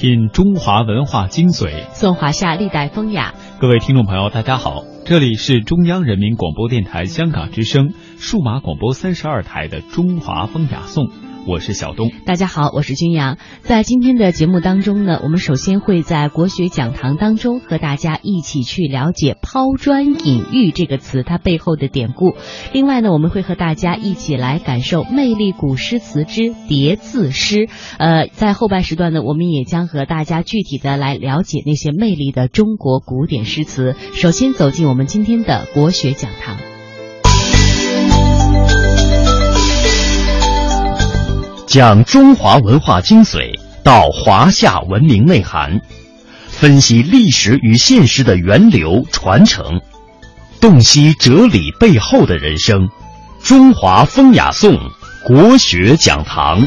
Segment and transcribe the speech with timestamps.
[0.00, 3.34] 品中华文化精髓，颂华夏历代风雅。
[3.60, 11.04] 各位听众朋友，大家好，这里是中央人民广播电台香港之声数码广播三十二台的《中华风雅颂》。
[11.46, 13.38] 我是小东，大家好，我是君阳。
[13.62, 22.34] 在今天的节目当中呢，我们首先会在国学讲堂当中和大家一起去了解“抛砖引玉”这个词它背后的典故。
[22.72, 27.68] 另外呢，我们会和大家一起来感受魅力古诗词之叠字诗。
[27.98, 33.96] 呃，在后半时段呢，我们也将和大家具体的来了解那些魅力的中国古典诗词。
[34.12, 36.69] 首先走进我们今天的国学讲堂。
[41.70, 45.80] 讲中华文化精髓，道华夏文明内涵，
[46.48, 49.80] 分析历史与现实的源流传承，
[50.60, 52.88] 洞悉哲理背后的人生。
[53.40, 54.76] 中华风雅颂，
[55.24, 56.60] 国学讲堂。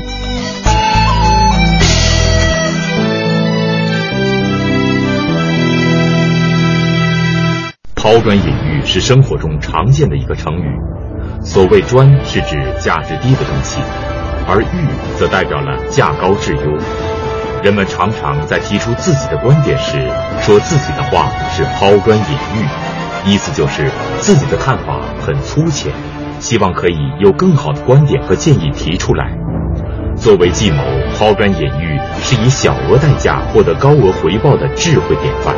[7.94, 10.80] 抛砖引玉是生活中常见的一个成语，
[11.44, 13.80] 所谓砖是指价值低的东西。
[14.47, 16.77] 而玉则代表了价高质优，
[17.63, 19.97] 人们常常在提出自己的观点时，
[20.41, 25.91] 说自己的话是抛砖引玉，意思就是自己的看法很粗浅，
[26.39, 29.31] 希望可以有更好的观点和建议提出来。
[30.16, 30.83] 作为计谋，
[31.17, 35.55] 抛砖引玉是以小额代价获得高额回报的智慧典范。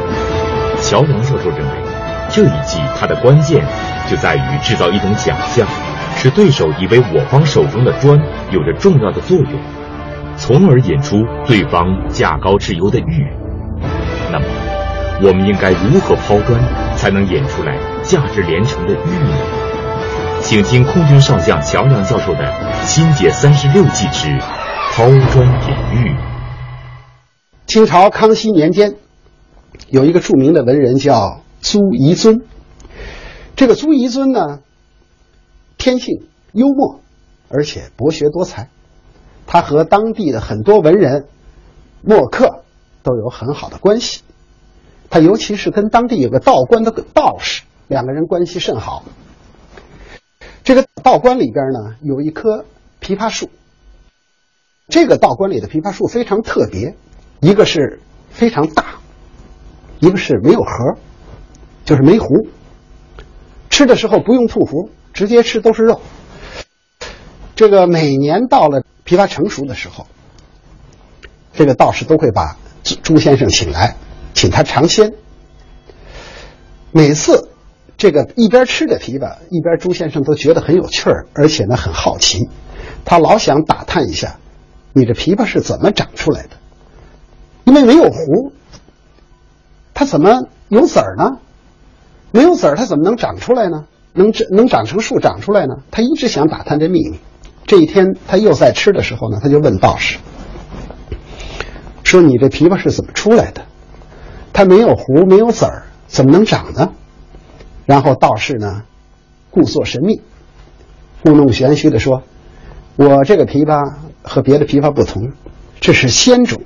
[0.82, 1.72] 乔梁教授认为，
[2.30, 3.66] 这一计它的关键
[4.10, 5.68] 就在于制造一种假象。
[6.16, 8.20] 使对手以为我方手中的砖
[8.52, 9.60] 有着重要的作用，
[10.38, 13.28] 从而引出对方价高质优的玉。
[14.32, 14.46] 那么，
[15.22, 16.60] 我们应该如何抛砖
[16.96, 19.38] 才能引出来价值连城的玉呢？
[20.42, 22.40] 请听空军少将乔梁教授的
[22.84, 24.28] 《新解三十六计之
[24.94, 26.10] 抛砖引玉》。
[27.66, 28.96] 清朝康熙年间，
[29.90, 32.42] 有一个著名的文人叫朱彝尊。
[33.56, 34.60] 这个朱彝尊呢？
[35.86, 37.00] 天性幽默，
[37.48, 38.70] 而且博学多才。
[39.46, 41.28] 他和当地的很多文人、
[42.02, 42.64] 墨客
[43.04, 44.24] 都有很好的关系。
[45.12, 49.04] 他尤其是跟当地有个道观的道士，两个人关系甚好。
[50.64, 52.66] 这个道观里边呢，有一棵
[53.00, 53.52] 枇杷树。
[54.88, 56.96] 这个道观里的枇杷树非常特别，
[57.42, 58.00] 一个是
[58.32, 58.96] 非常大，
[60.00, 60.98] 一个是没有核，
[61.86, 62.28] 就是没核。
[63.70, 64.90] 吃的时候不用吐核。
[65.16, 66.02] 直接吃都是肉。
[67.56, 70.06] 这个每年到了枇杷成熟的时候，
[71.54, 73.96] 这个道士都会把朱朱先生请来，
[74.34, 75.14] 请他尝鲜。
[76.92, 77.50] 每次
[77.98, 82.50] 这个一边吃着枇杷，一边朱先生都觉得很有趣儿，而且呢很好奇，
[83.06, 84.36] 他老想打探一下，
[84.92, 86.50] 你这枇杷是怎么长出来的？
[87.64, 88.52] 因为没有核，
[89.94, 91.40] 它怎么有籽儿呢？
[92.32, 93.86] 没有籽儿，它怎么能长出来呢？
[94.16, 95.76] 能长能长成树长出来呢？
[95.92, 97.20] 他一直想打探这秘密。
[97.68, 100.18] 这一天他又在吃的时候呢，他就问道士
[102.04, 103.64] 说：“你这枇杷是怎么出来的？
[104.54, 106.94] 它没有核，没有籽儿，怎么能长呢？”
[107.86, 108.84] 然后道士呢，
[109.52, 110.22] 故作神秘，
[111.24, 112.24] 故弄玄虚的说
[112.96, 115.32] ：“我这个枇杷和别的枇杷不同，
[115.82, 116.62] 这是仙种。”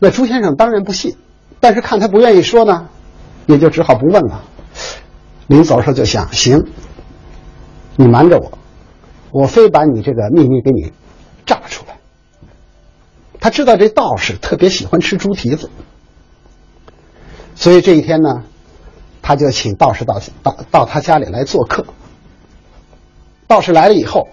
[0.00, 1.16] 那朱先生当然不信，
[1.60, 2.88] 但是看他不愿意说呢，
[3.46, 4.44] 也就只好不问了。
[5.48, 6.66] 临走的时候就想，行，
[7.96, 8.58] 你瞒着我，
[9.32, 10.92] 我非把你这个秘密给你
[11.44, 11.98] 炸出来。
[13.40, 15.70] 他知道这道士特别喜欢吃猪蹄子，
[17.54, 18.44] 所以这一天呢，
[19.22, 21.86] 他就请道士到到到他家里来做客。
[23.46, 24.28] 道士来了以后，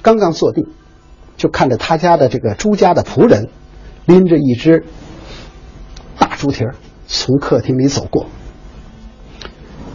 [0.00, 0.64] 刚刚坐定，
[1.36, 3.50] 就看着他家的这个朱家的仆人
[4.06, 4.86] 拎着一只
[6.18, 6.74] 大猪蹄儿
[7.06, 8.26] 从客厅里走过。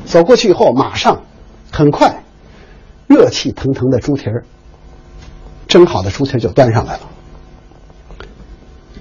[0.09, 1.21] 走过去以后，马上，
[1.71, 2.23] 很快，
[3.05, 4.43] 热气腾腾的猪蹄儿，
[5.67, 7.01] 蒸好的猪蹄儿就端上来了。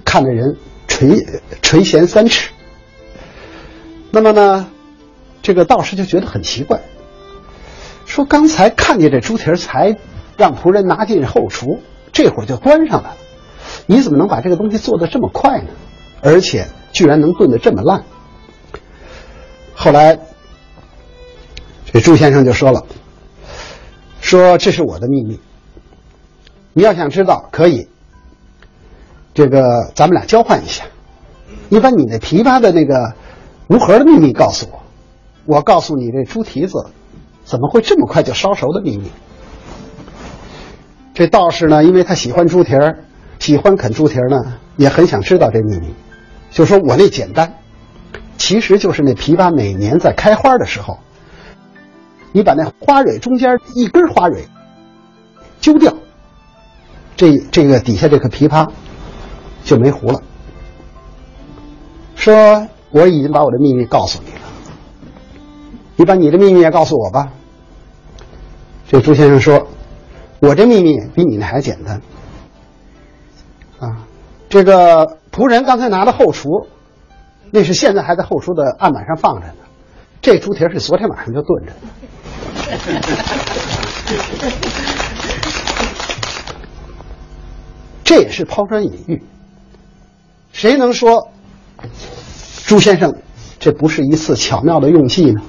[0.05, 0.55] 看着人
[0.87, 1.25] 垂
[1.63, 2.51] 垂涎三尺。
[4.11, 4.67] 那么呢，
[5.41, 6.79] 这个道士就觉得很奇怪，
[8.05, 9.97] 说刚才看见这猪蹄儿，才
[10.37, 11.81] 让仆人拿进后厨，
[12.13, 13.17] 这会儿就端上来了，
[13.87, 15.69] 你怎么能把这个东西做的这么快呢？
[16.21, 18.03] 而且居然能炖的这么烂。
[19.73, 20.19] 后来。
[21.91, 22.85] 这朱先生就说了
[24.21, 25.39] ：“说这是我的秘密，
[26.73, 27.87] 你要想知道，可以。
[29.33, 30.83] 这个咱们俩交换一下，
[31.69, 33.13] 你把你那枇杷的那个
[33.67, 34.81] 无核的秘密告诉我，
[35.45, 36.87] 我告诉你这猪蹄子
[37.43, 39.09] 怎么会这么快就烧熟的秘密。”
[41.15, 42.99] 这道士呢，因为他喜欢猪蹄儿，
[43.39, 45.93] 喜欢啃猪蹄儿呢，也很想知道这秘密，
[46.51, 47.55] 就说我那简单，
[48.37, 50.99] 其实就是那枇杷每年在开花的时候，
[52.31, 54.47] 你把那花蕊中间一根花蕊
[55.59, 55.93] 揪掉，
[57.15, 58.69] 这这个底下这颗枇杷
[59.63, 60.21] 就没核了。
[62.15, 64.41] 说我已经把我的秘密告诉你了，
[65.95, 67.31] 你把你的秘密也告诉我吧。
[68.87, 69.67] 这朱先生说，
[70.39, 72.01] 我这秘密比你那还简单。
[73.79, 74.05] 啊，
[74.49, 76.49] 这个仆人刚才拿的后厨，
[77.51, 79.53] 那是现在还在后厨的案板上放着呢。
[80.21, 81.77] 这猪蹄是昨天晚上就炖着的。
[88.03, 89.23] 这也是抛砖引玉。
[90.51, 91.29] 谁能说
[92.65, 93.15] 朱先生
[93.59, 95.41] 这不是一次巧妙的用计呢？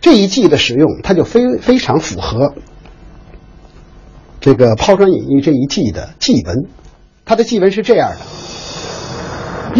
[0.00, 2.54] 这一计的使用，它就非非常符合。
[4.40, 6.66] 这个抛砖引玉这一计的祭文，
[7.24, 8.18] 它的祭文是这样的：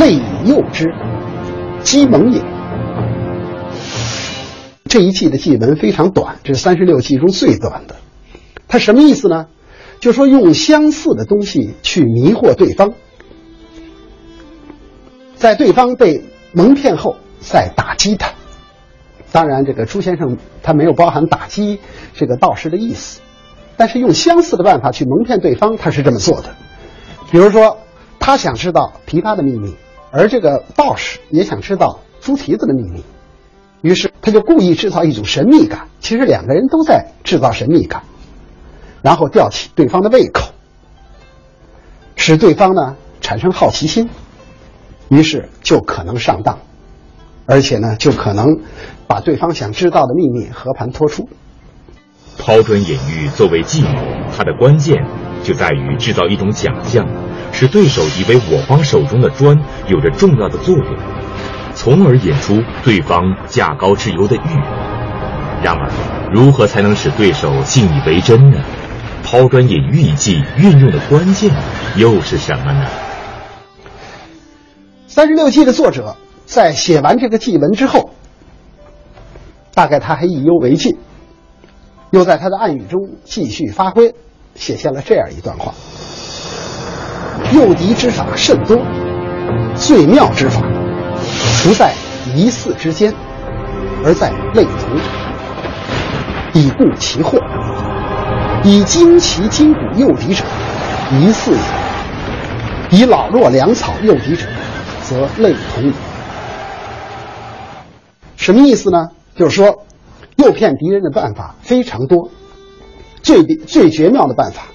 [0.01, 0.89] 内以诱之，
[1.85, 2.43] 击蒙也。
[4.89, 7.97] 这一计的祭文非常短，这是三十六计中最短的。
[8.67, 9.47] 它什么意思呢？
[10.01, 12.95] 就说用相似的东西去迷惑对方，
[15.37, 18.33] 在对方被蒙骗后再打击他。
[19.33, 21.81] 当然，这个朱先生他没有包含打击
[22.15, 23.21] 这个道士的意思。
[23.77, 26.55] 但是用相似的办法去蒙骗对方，他是这么做的。
[27.33, 27.79] 比如说，
[28.21, 29.75] 他想知道琵琶的秘密，
[30.17, 33.03] 而这个道士也想知道猪蹄子的秘密，
[33.83, 35.89] 于是他就故意制造一种神秘感。
[35.99, 38.05] 其实两个人都在制造神秘感，
[39.03, 40.53] 然后吊起对方的胃口，
[42.15, 44.09] 使对方呢产生好奇心，
[45.09, 46.61] 于是就可能上当，
[47.47, 48.61] 而且呢就可能
[49.09, 51.29] 把对方想知道的秘密和盘托出。
[52.39, 54.01] 抛砖引玉作为计谋，
[54.37, 54.97] 它的关键
[55.43, 57.05] 就在于制造一种假象，
[57.55, 59.57] 使对手以为我方手中的砖
[59.87, 60.97] 有着重要的作用，
[61.75, 64.49] 从而引出对方价高质优的玉。
[65.63, 65.89] 然而，
[66.33, 68.59] 如何才能使对手信以为真呢？
[69.23, 71.51] 抛砖引玉一计运用的关键
[71.97, 72.87] 又是什么呢？
[75.07, 78.11] 三十六计的作者在写完这个祭文之后，
[79.73, 80.99] 大概他还意犹未尽。
[82.11, 84.15] 又在他的暗语中继续发挥，
[84.55, 85.75] 写下了这样一段话：
[87.53, 88.79] 诱敌之法甚多，
[89.75, 90.61] 最妙之法
[91.63, 91.93] 不在
[92.35, 93.13] 疑似之间，
[94.05, 94.99] 而在类同，
[96.53, 97.39] 以固其惑。
[98.63, 100.45] 以精奇筋骨诱敌者，
[101.13, 101.59] 疑似也；
[102.91, 104.47] 以老弱粮草诱敌者，
[105.03, 105.93] 则类同。
[108.37, 109.09] 什么意思呢？
[109.35, 109.85] 就是说。
[110.37, 112.29] 诱骗敌人的办法非常多，
[113.23, 114.67] 最最绝妙的办法，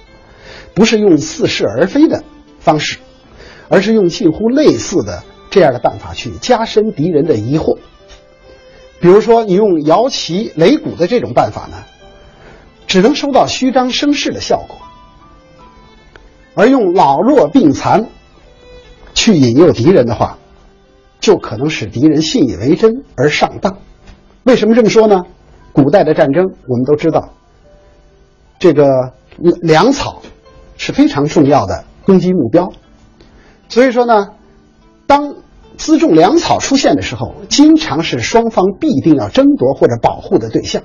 [0.72, 2.24] 不是用似是而非的
[2.60, 2.98] 方式，
[3.68, 7.78] 而是用近乎类似的这样的办法去加深敌人的疑惑。
[9.00, 11.78] 比如说，你用摇旗擂鼓的这种办法呢，
[12.86, 14.76] 只能收到虚张声势的效果；
[16.54, 18.06] 而用老弱病残
[19.14, 20.36] 去引诱敌人的话，
[21.18, 23.78] 就可能使敌人信以为真而上当。
[24.44, 25.24] 为什么这么说呢？
[25.72, 27.30] 古代的战争，我们都知道，
[28.58, 29.14] 这个
[29.62, 30.20] 粮草
[30.76, 32.72] 是非常重要的攻击目标。
[33.68, 34.28] 所以说呢，
[35.06, 35.36] 当
[35.78, 40.82] 辎重粮草出现的时候，经常是双方必定要争夺或者保护的对象。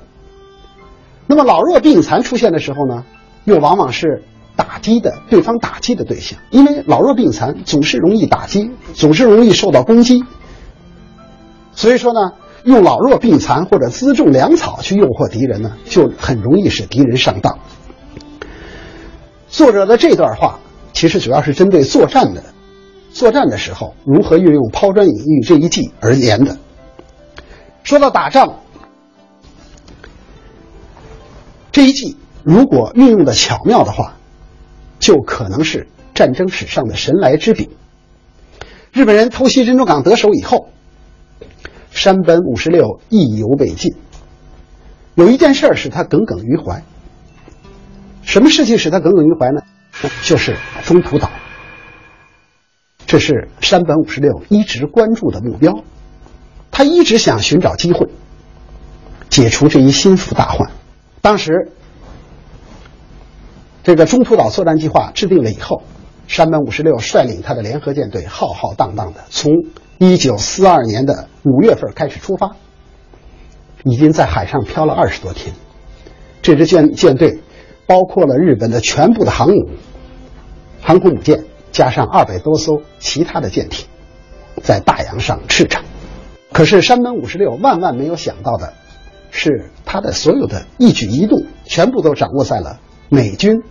[1.27, 3.05] 那么老弱病残出现的时候呢，
[3.43, 4.23] 又往往是
[4.55, 10.23] 打击的对方打击的对象，因为老弱病残总是容易打击，总是容易受到攻击。
[11.73, 12.19] 所以说呢。
[12.65, 17.59] 用老弱病残或者辎重粮草去诱惑敌人呢，就很容易使敌人上当。
[19.49, 20.59] 作者的这段话
[20.95, 22.41] 其实主要是针对作战的，
[23.11, 26.57] 作战的时候如何运用抛砖引玉这一计而言的。
[27.83, 28.61] 说到打仗，
[31.73, 34.15] 这一计如果运用的巧妙的话，
[34.97, 37.69] 就可能是战争史上的神来之笔。
[38.93, 40.69] 日本人偷袭珍珠港得手以后。
[41.91, 43.95] 山本五十六意犹未尽，
[45.13, 46.83] 有一件事使他耿耿于怀。
[48.21, 49.61] 什么事情使他耿耿于怀呢？
[50.23, 51.29] 就是中途岛。
[53.05, 55.83] 这是山本五十六一直关注的目标，
[56.71, 58.07] 他一直想寻找机会
[59.29, 60.71] 解除这一心腹大患。
[61.21, 61.71] 当时，
[63.83, 65.83] 这个中途岛作战计划制定了以后，
[66.27, 69.51] 山本五十六率领他的联合舰队浩浩荡荡的从。
[69.97, 72.57] 一九四二年的五月份开始出发，
[73.85, 75.55] 已经在海上漂了二十多天。
[76.41, 77.39] 这支舰舰队
[77.87, 79.69] 包括了日本的全部的航母，
[80.81, 83.85] 航空母舰加上二百多艘其他的舰艇，
[84.63, 85.81] 在大洋上驰骋。
[86.51, 88.73] 可是山本五十六万万没有想到的
[89.29, 93.61] 是，他的所有的一举一动全部都掌握在了美军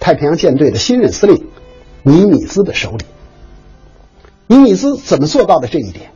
[0.00, 1.46] 太平洋舰队的新任司令
[2.02, 3.04] 尼米兹的手里。
[4.46, 6.10] 尼米兹怎么做到的这一点？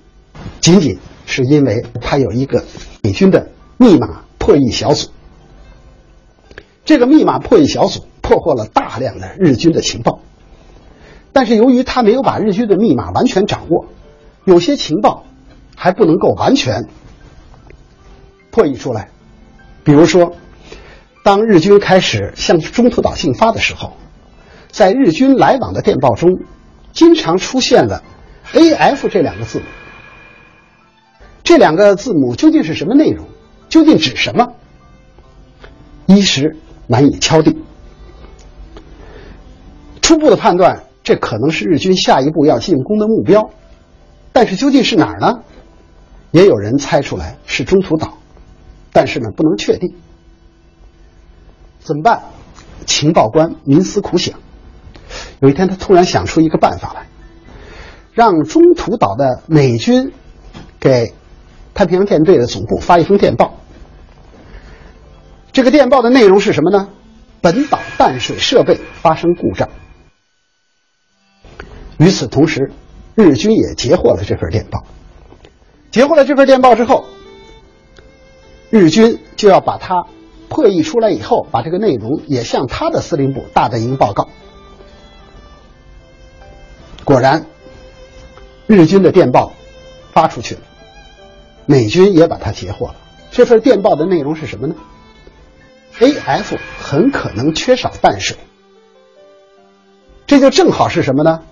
[0.60, 2.64] 仅仅是因为他有一个
[3.02, 5.10] 美军的密码破译小组。
[6.84, 10.20] 这个密码破译小组破获了大量的日军的情报，
[11.32, 13.86] 但是由于他没有把日军的密码完全掌握，
[14.44, 15.24] 有些情报
[15.74, 16.88] 还不能够完全
[18.50, 19.08] 破译出来。
[19.82, 20.34] 比如说，
[21.22, 23.96] 当日军开始向中途岛进发的时候，
[24.70, 26.38] 在日军来往的电报中，
[26.92, 28.02] 经常出现了
[28.52, 29.64] “AF” 这两个字母。
[31.42, 33.26] 这两个字母究竟是什么内容？
[33.68, 34.52] 究竟指什么？
[36.06, 36.56] 一时。
[36.86, 37.62] 难以敲定。
[40.02, 43.50] 初步的判断，这可能是日军下一步要进攻的目标，
[44.32, 45.40] 但是究竟是哪儿呢？
[46.30, 48.18] 也有人猜出来是中途岛，
[48.92, 49.94] 但是呢不能确定。
[51.80, 52.22] 怎么办？
[52.86, 54.38] 情报官冥思苦想，
[55.40, 57.06] 有一天他突然想出一个办法来，
[58.12, 60.12] 让中途岛的美军
[60.80, 61.14] 给
[61.72, 63.54] 太平洋舰队的总部发一封电报。
[65.54, 66.88] 这个电报的内容是什么呢？
[67.40, 69.70] 本岛淡水设备发生故障。
[71.96, 72.72] 与此同时，
[73.14, 74.84] 日军也截获了这份电报。
[75.92, 77.04] 截获了这份电报之后，
[78.68, 80.06] 日军就要把它
[80.48, 84.28] 破译出来以后，把这个内容也向他的司令部大本营报告。
[87.04, 87.46] 果然，
[88.66, 89.52] 日军的电报
[90.12, 90.62] 发出去了，
[91.64, 92.96] 美军也把它截获了。
[93.30, 94.74] 这份电报的内容是什么呢
[96.00, 96.56] ？A.F.
[96.78, 98.36] 很可能缺少淡水，
[100.26, 101.42] 这就正好是什么呢？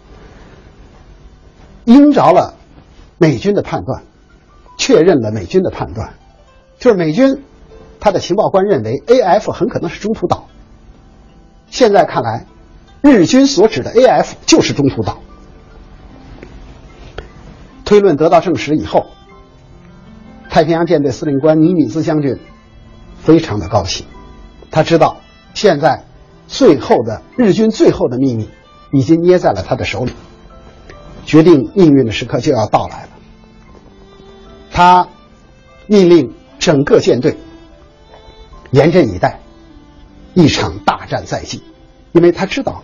[1.85, 2.55] 应着了
[3.19, 4.03] 美军的判断，
[4.79, 6.15] 确认了美军的判断，
[6.79, 7.43] 就是美军
[8.01, 9.53] 他的情报官认为 A.F.
[9.53, 10.49] 很可能是中途岛。
[11.69, 12.47] 现在看来，
[13.01, 14.37] 日军所指的 A.F.
[14.47, 15.19] 就是中途岛。
[17.85, 19.07] 推论得到证实以后，
[20.49, 22.39] 太平洋舰队司令官尼米兹将军
[23.21, 24.07] 非常的高兴。
[24.73, 25.19] 他知道，
[25.53, 26.03] 现在
[26.49, 28.49] 最后的日军最后的秘密
[28.91, 30.13] 已经捏在了他的手里，
[31.27, 33.09] 决定命运的时刻就要到来了。
[34.71, 35.07] 他
[35.87, 37.37] 命令整个舰队
[38.71, 39.41] 严阵以待，
[40.33, 41.63] 一场大战在即，
[42.13, 42.83] 因为他知道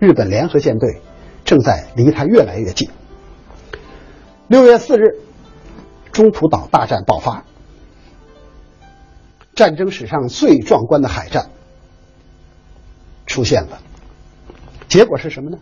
[0.00, 1.00] 日本联合舰队
[1.44, 2.90] 正在离他越来越近。
[4.48, 5.20] 六月四日，
[6.10, 7.44] 中途岛大战爆发。
[9.60, 11.50] 战争史上最壮观的海战
[13.26, 13.82] 出现了，
[14.88, 15.58] 结果是什么呢？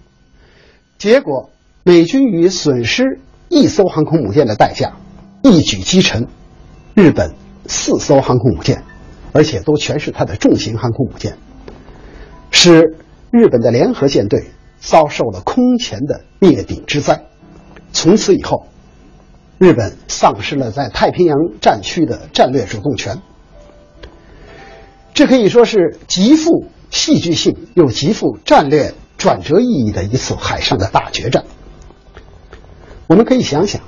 [0.98, 1.50] 结果
[1.82, 4.92] 美军以损失一艘航空母舰的代价，
[5.42, 6.28] 一举击沉
[6.94, 7.34] 日本
[7.66, 8.84] 四艘航空母舰，
[9.32, 11.36] 而且都全是它的重型航空母舰，
[12.52, 12.96] 使
[13.32, 17.24] 日本的联合舰队遭受了空前的灭顶之灾。
[17.92, 18.68] 从此以后，
[19.58, 23.20] 日本丧失了在太平洋战区的战略主动权。
[25.18, 31.44] 这可以说是极富戏剧性又极富战略转折意义的一次海上的大决战。
[33.08, 33.82] 我们可以想想，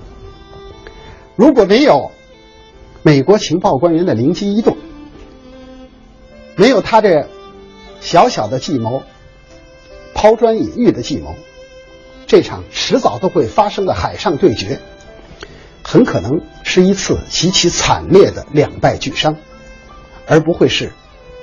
[1.37, 2.11] 如果没有
[3.05, 4.77] 美国情报官员的灵机一动，
[6.57, 7.29] 没有他这
[8.01, 9.05] 小小的计谋、
[10.15, 11.37] 抛砖引玉的计谋，
[12.27, 14.81] 这场迟早都会发生的海上对决，
[15.85, 19.37] 很可能是一次极其惨烈的两败俱伤，
[20.27, 20.91] 而不会是。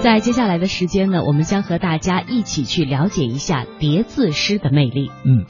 [0.00, 5.10] 在接下来的时间呢，我们将和大家一起去了解一下叠字诗的魅力。
[5.24, 5.44] 嗯，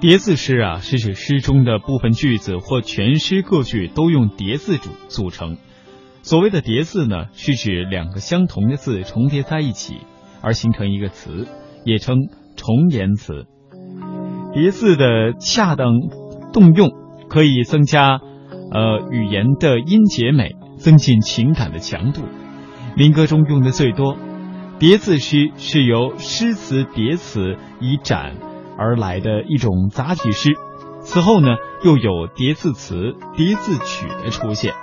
[0.00, 5.58] 叠字诗啊，是指诗中的部分句子或全诗各句都用叠字组组成。
[6.22, 9.98] 所谓的叠字呢，是指两个相同的字重叠在一起
[10.42, 11.46] 而形成一个词，
[11.84, 12.16] 也称
[12.56, 13.46] 重言词。
[14.52, 15.92] 叠字的恰当
[16.52, 16.90] 动用，
[17.28, 18.20] 可以增加
[18.72, 22.22] 呃语言的音节美，增进情感的强度。
[22.96, 24.16] 民歌中用的最多。
[24.78, 28.36] 叠字诗是由诗词叠词以展
[28.76, 30.50] 而来的一种杂体诗，
[31.00, 31.48] 此后呢，
[31.84, 34.74] 又有叠字词、叠字曲的出现。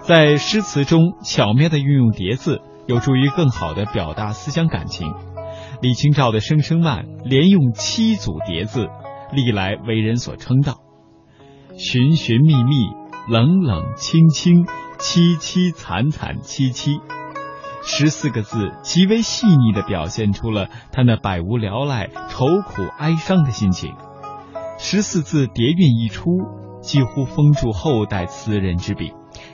[0.00, 5.12] 在诗词中巧妙的运用叠字，有助于更好的表达思想感情。
[5.82, 8.88] 李清照的《声声慢》连用七组叠字，
[9.32, 10.78] 历来为人所称道。
[11.76, 12.86] 寻寻觅觅，
[13.28, 14.64] 冷冷清清，
[14.98, 16.98] 凄凄惨惨戚戚。
[17.84, 23.94] 十四个字极为细腻地表现出了他那百无聊赖、愁苦哀伤的心情。
[24.78, 26.30] 十四字叠韵一出，
[26.80, 29.12] 几乎封住后代词人之笔。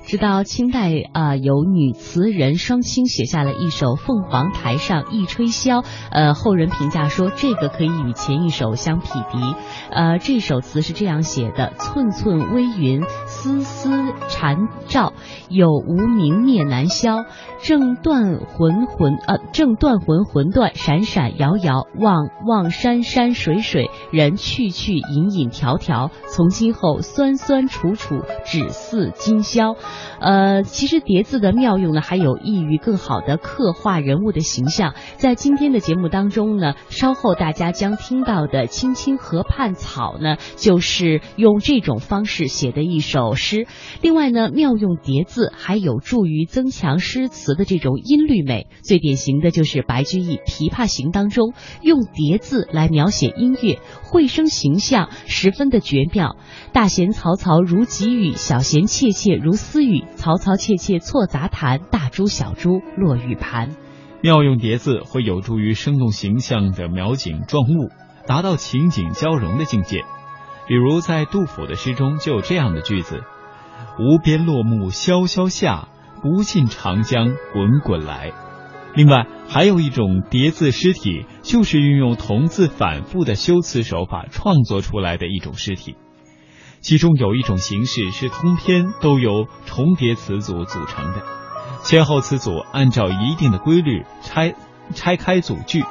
[0.08, 9.54] 直到清代啊，有女词人双清写下了一首《凤凰台上一吹箫》，呃，后人评价说这个可以与前一首相匹敌。
[9.90, 13.90] 呃，这首词是这样写的：寸寸微云，丝丝
[14.30, 14.56] 缠
[14.88, 15.12] 绕，
[15.50, 17.26] 有无明灭难消。
[17.60, 26.10] 正断魂魂，呃，正断魂魂断，闪闪摇摇，望望山山水水，人去去隐隐迢迢。
[26.28, 29.74] 从今后，酸酸楚楚，只似今宵。
[30.20, 34.94] 呃，其实叠字的妙用呢，还有益于更好的刻画人物的形象。
[35.16, 43.66] 在今天的节目当中呢，稍后大家将听到的《青青河畔草》呢，就是用这种方式写的一首诗。
[44.02, 48.66] 另外呢，妙用叠字还有助于增强诗词的这种音律美。
[48.82, 51.52] 最典型的就是白居易《琵琶行》当中
[51.82, 56.36] 用叠字来描写音乐，绘声形象十分的绝妙。
[56.72, 59.87] 大弦嘈嘈如急雨，小弦切切如私语。
[60.16, 63.76] 嘈嘈切切错杂弹，大珠小珠落玉盘。
[64.20, 67.90] 妙用叠字会有助于生动形象的描景状物，
[68.26, 70.04] 达到情景交融的境界。
[70.66, 73.22] 比如在杜甫的诗中就有这样的句子
[73.98, 75.88] ：“无边落木萧萧下，
[76.20, 78.32] 不尽长江滚滚来。”
[78.94, 85.96] 另外，还有一种叠字诗体，就是运用同字反复的修辞手法创作出来的一种诗体。
[86.80, 91.22] 其中有一种形式是通篇都由重叠词组组成的，
[91.82, 94.54] 前后词组按照一定的规律拆
[94.94, 95.84] 拆开组句，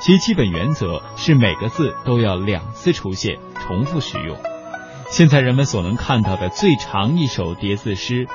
[0.00, 4.36] 其基本原则是每个字都要两次出现，重复使用。
[5.08, 8.26] 现在人们所能看到的最长一首叠字诗《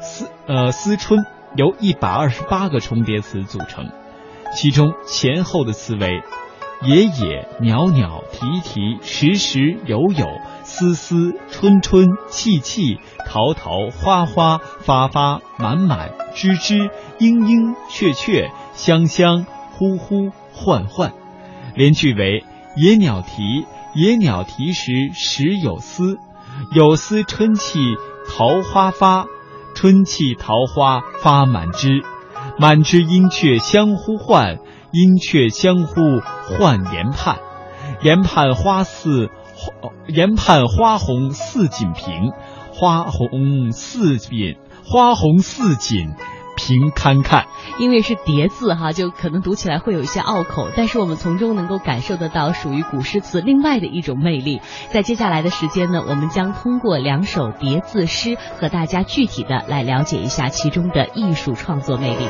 [0.00, 1.20] 思呃思春》，
[1.56, 3.90] 由一百二十八个重叠词组成，
[4.54, 6.22] 其中前后的词为
[6.82, 10.26] 野野、袅袅、啼啼、时时、有有。
[10.76, 21.12] 丝丝春春气气桃桃花花发发满满枝枝莺莺雀雀香香呼呼唤唤，
[21.76, 26.18] 连句为野鸟啼野鸟啼时时有丝，
[26.72, 27.78] 有丝春气
[28.28, 29.26] 桃花发，
[29.76, 32.02] 春气桃花发满枝，
[32.58, 34.58] 满枝莺雀相呼唤，
[34.90, 37.38] 莺雀相呼唤研盼，
[38.02, 39.30] 研盼花似。
[40.08, 42.32] 研判花红似锦屏，
[42.72, 46.14] 花红似锦，花红似锦
[46.56, 47.46] 屏堪看。
[47.78, 54.60] 因为是叠字哈，就可能读起来会有一些拗口，但是我们从中能够感受得到属于古诗词另外的一种魅力。
[54.90, 62.28] 在接下来的时间呢，我们将通过两首叠字诗和大家具体的来了解一下其中的艺术创作魅力。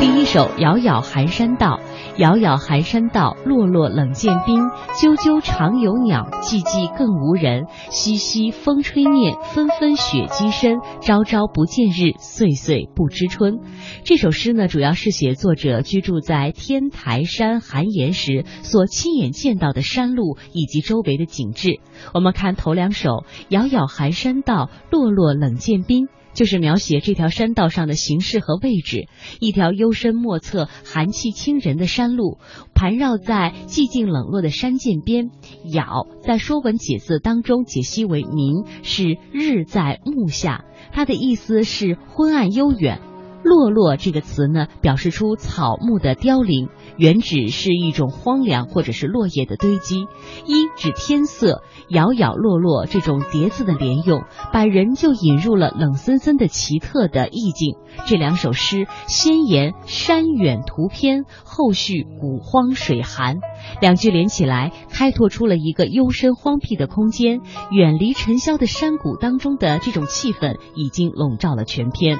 [0.00, 1.78] 第一首《杳杳寒山道》。
[2.18, 4.58] 杳杳寒山道，落落冷涧冰。
[4.94, 7.66] 啾啾常有鸟，寂寂更无人。
[7.90, 10.78] 淅淅风吹面，纷纷雪积身。
[11.02, 13.58] 朝朝不见日，岁岁不知春。
[14.02, 21.78] 这首诗呢，主要是写作者居住在天台山寒岩时所亲眼见到的山路以及周围的景致。
[22.14, 26.08] 我们看头两首：杳杳寒山道，落落冷涧冰。
[26.32, 29.08] 就是描写这条山道上的形势和位置，
[29.40, 32.38] 一条幽深莫测、寒气侵人的山路，
[32.74, 35.30] 盘绕在寂静冷落的山涧边。
[35.64, 43.00] 杳在《说文解字》当中解析为明，是日在暮下，它的意思是昏暗悠远。
[43.42, 50.06] 落落这个词呢，表示出草木的凋零，原指是一种荒凉或者是落叶的堆积。
[50.46, 57.76] 一指天色，杳杳落落这种叠字的连用，把人就引入了冷森森的奇特的意境。
[58.06, 63.38] 这两首诗先言山远图偏，后续谷荒水寒，
[63.80, 67.40] 两句连起来，开拓出了一个幽深荒僻的空间。
[67.70, 72.18] 远离尘嚣的山谷当中的这种气氛，已经笼罩了全篇。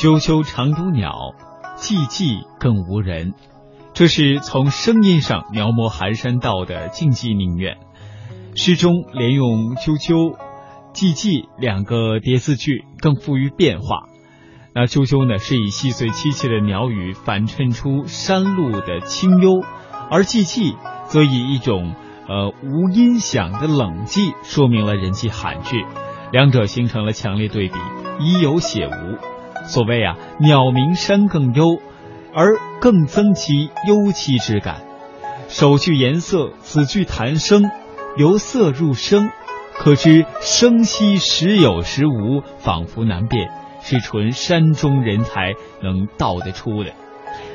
[0.00, 1.34] 啾啾常有鸟，
[1.76, 3.34] 寂寂更无人。
[3.94, 7.78] 这是从声音上描摹寒山道的静寂宁远。
[8.54, 10.36] 诗中连用啾啾、
[10.94, 14.04] 寂寂两个叠字句，更富于变化。
[14.72, 19.64] 那啾啾呢，是以细碎凄切的鸟语反衬出山路的清幽，
[20.12, 21.96] 而寂寂则以一种
[22.28, 25.74] 呃无音响的冷寂，说明了人迹罕至，
[26.30, 27.74] 两者形成了强烈对比，
[28.20, 29.18] 已有写无。
[29.68, 31.78] 所谓啊，鸟鸣山更幽，
[32.34, 34.82] 而更增其幽栖之感。
[35.48, 37.70] 首句颜色，此句谈声，
[38.16, 39.28] 由色入声，
[39.76, 43.50] 可知声息时有时无，仿佛难辨。
[43.80, 46.92] 是纯山中人才能道得出的。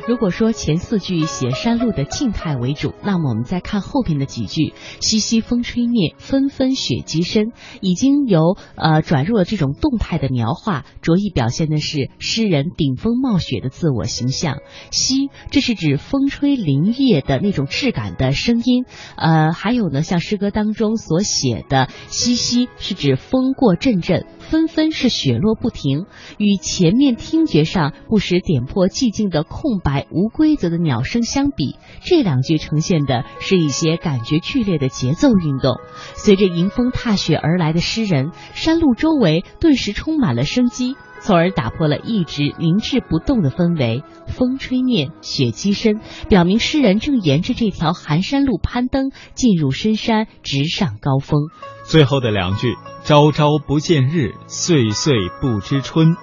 [0.06, 14.58] 如果说前四句写山路的静态为主，那么我们再看后边的几句，淅淅风吹灭，纷纷雪积深，已经由呃转入了这种动态的描画，着意表现的是诗人顶风冒雪的自我形象。
[14.92, 18.84] 淅，这是指风吹林叶的那种质感的声音。
[19.16, 29.93] 呃，还有呢，像诗歌当中所写的淅淅，是指风过阵阵，纷纷是雪落不停，与前面听觉上不时点破寂静的空白。
[30.10, 35.76] 无规则的鸟声相比，这两句呈现的是一些感觉剧烈的节奏运动。
[36.16, 44.04] 随着迎风踏雪而来的诗人，山路周围顿时充满了生机，从而打破了一直凝滞不动的氛围。
[44.28, 51.50] 风吹面，雪积深，表明诗人正沿着这条寒山路攀登，进入深山，直上高峰。
[51.86, 56.16] 最后的两句“朝朝不见日，岁岁不知春”，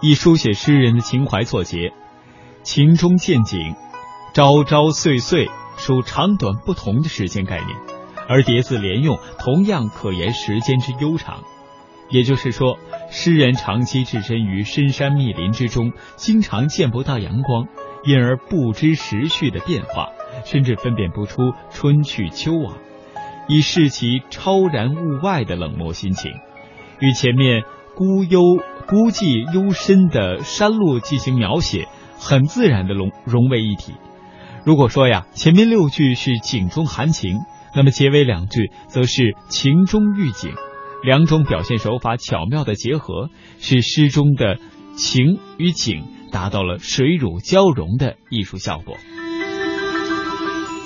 [0.00, 1.92] 以书写诗人的情怀作结。
[2.62, 3.74] 情中见景，
[4.34, 7.78] 朝朝岁岁属长短不同的时间概念，
[8.28, 11.42] 而叠字连用同样可言时间之悠长。
[12.10, 12.78] 也就是说，
[13.10, 17.68] 诗人长期置身于深山密林之中，经常见不到阳光，
[18.04, 20.08] 因而不知时序的变化，
[20.44, 22.78] 甚至分辨不出春去秋往，
[23.46, 26.32] 以示其超然物外的冷漠心情，
[26.98, 28.40] 与前面孤幽
[28.86, 31.88] 孤寂幽深的山路进行描写。
[32.18, 33.94] 很自然的融融为一体。
[34.64, 37.38] 如果说呀，前面六句是景中含情，
[37.74, 40.52] 那么结尾两句则是情中寓景，
[41.02, 44.58] 两种表现手法巧妙的结合，使诗中的
[44.96, 48.96] 情与景达到了水乳交融的艺术效果。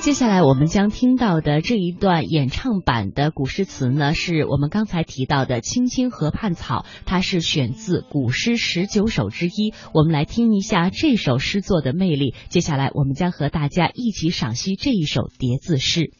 [0.03, 9.73] 接下来我们将听到的这一段演唱版的古诗词呢，是我们刚才提到的《青青河畔草》，它是选自古诗十九首之一。
[9.95, 12.35] 我们来听一下这首诗作的魅力。
[12.49, 16.11] 接下来我们将和大家一起赏析这一首叠字诗。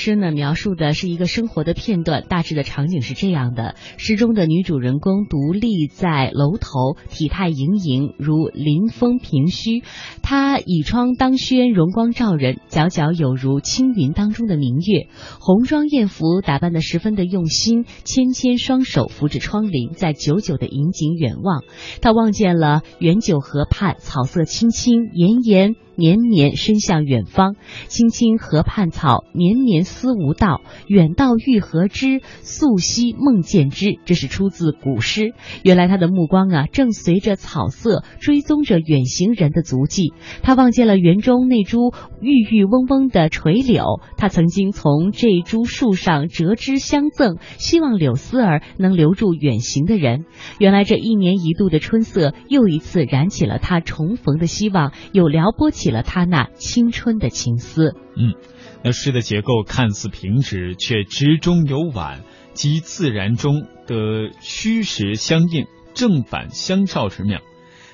[0.00, 9.82] 诗呢描述的是一个生活的片段，大致的场景是这样的：诗中的女主人公独立在楼头，体态盈盈，如临风平虚。
[10.22, 15.08] 她倚窗当轩，容光照人，皎皎有如青云当中的明月。
[15.38, 21.62] 红妆艳服，打扮的十分的用心，纤纤双手扶着窗棂，在久久的引颈远望。
[22.00, 25.76] 她望见了远九河畔，草色青青，岩岩。
[26.00, 27.54] 年年伸向远方。
[27.86, 30.62] 青青河畔草，年年思无道。
[30.88, 32.20] 远道欲何之？
[32.40, 33.98] 溯溪梦见之。
[34.06, 35.34] 这是出自古诗。
[35.62, 40.14] 原来他的目光啊，正随着草色追踪着远行人的足迹。
[40.42, 50.24] 他望见了园中那株郁郁嗡嗡的垂柳，他曾经从这株树上折枝相赠，希望柳丝儿能留住远行的人。
[50.58, 57.94] 原来这一年一度的春色，又一次燃起了他重逢的希望，又撩拨起了他那青春的情思。
[58.16, 58.34] 嗯，
[58.82, 62.22] 那诗的结构看似平直，却直中有婉，
[62.52, 67.40] 即自然中的虚实相应、正反相照之妙。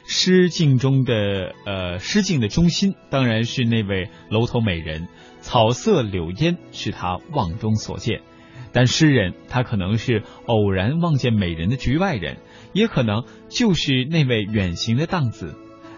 [0.09, 5.09] 诗境中的呃，诗境的中心当然是那位楼头美人，
[5.41, 8.21] 草色柳烟是他望中所见。
[8.73, 12.37] 但诗人他可能是偶然望见美人的局外人，
[12.73, 15.57] 也可能就是那位远行的荡子。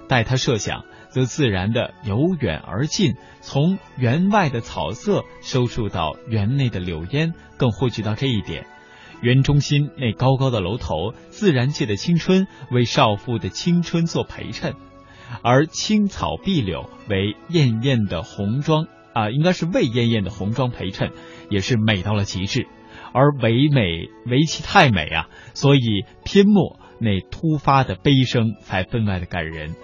[0.09, 8.67] 待他设想，则自然的由远而近，从园外的草色收束到园内的柳烟，更汇聚到这一点。
[9.21, 14.75] 园中心那高高的楼头，自然界的青春为少妇的青春做陪衬，
[15.43, 21.11] 而青草碧柳为艳艳的红妆啊，应该是为艳艳的红妆陪衬，
[21.51, 22.69] 也是美到了极致。
[23.13, 29.75] 而唯美唯其太美啊，所以篇末那突发的悲声才分外的感人。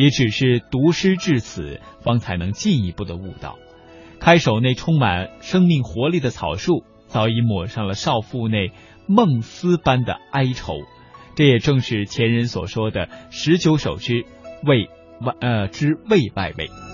[0.00, 3.58] 也只是读诗至此，方才能进一步的悟到，
[4.18, 6.84] 开首那充满生命活力的草树。
[7.06, 8.70] 早已抹上了少妇那
[9.06, 10.78] 梦思般的哀愁，
[11.34, 14.24] 这也正是前人所说的十九首之
[14.64, 14.88] 未
[15.20, 16.89] 外呃之未外位。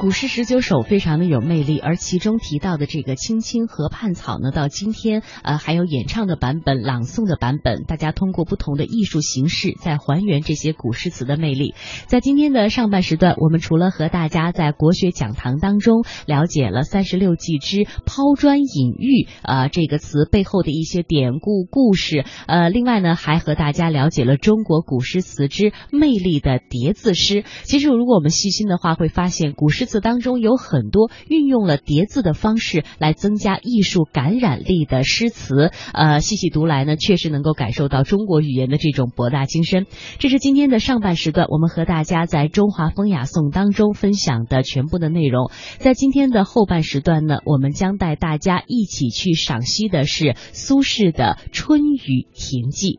[0.00, 11.74] 古诗十九首非常的有魅力，而其中提到的这个《青青河畔草》呢，到今天呃还有演唱的版本、朗诵的版本，大家通过不同的艺术形式在还原这些古诗词的魅力。
[12.06, 27.42] 在今天的上半时段，我们除了和大家在国学讲堂当中了解了三十六计之抛砖引玉呃这个词背后的一些典故故事，呃，另外呢还和大家了解了中国古诗词之魅力的叠字诗。
[27.64, 29.87] 其实如果我们细心的话，会发现古诗。
[29.88, 39.86] 词当中有很多运用了叠字的方式来增加艺术感染力的诗词，呃，细细读来呢，确实能够感受到中国语言的这种博大精深。
[40.18, 45.50] 这是今天的上半时段，我们和大家在中华风雅颂当中分享的全部的内容。
[45.78, 52.98] 在今天的后半时段呢，我们将带大家一起去赏析的是苏轼的《春雨亭记》。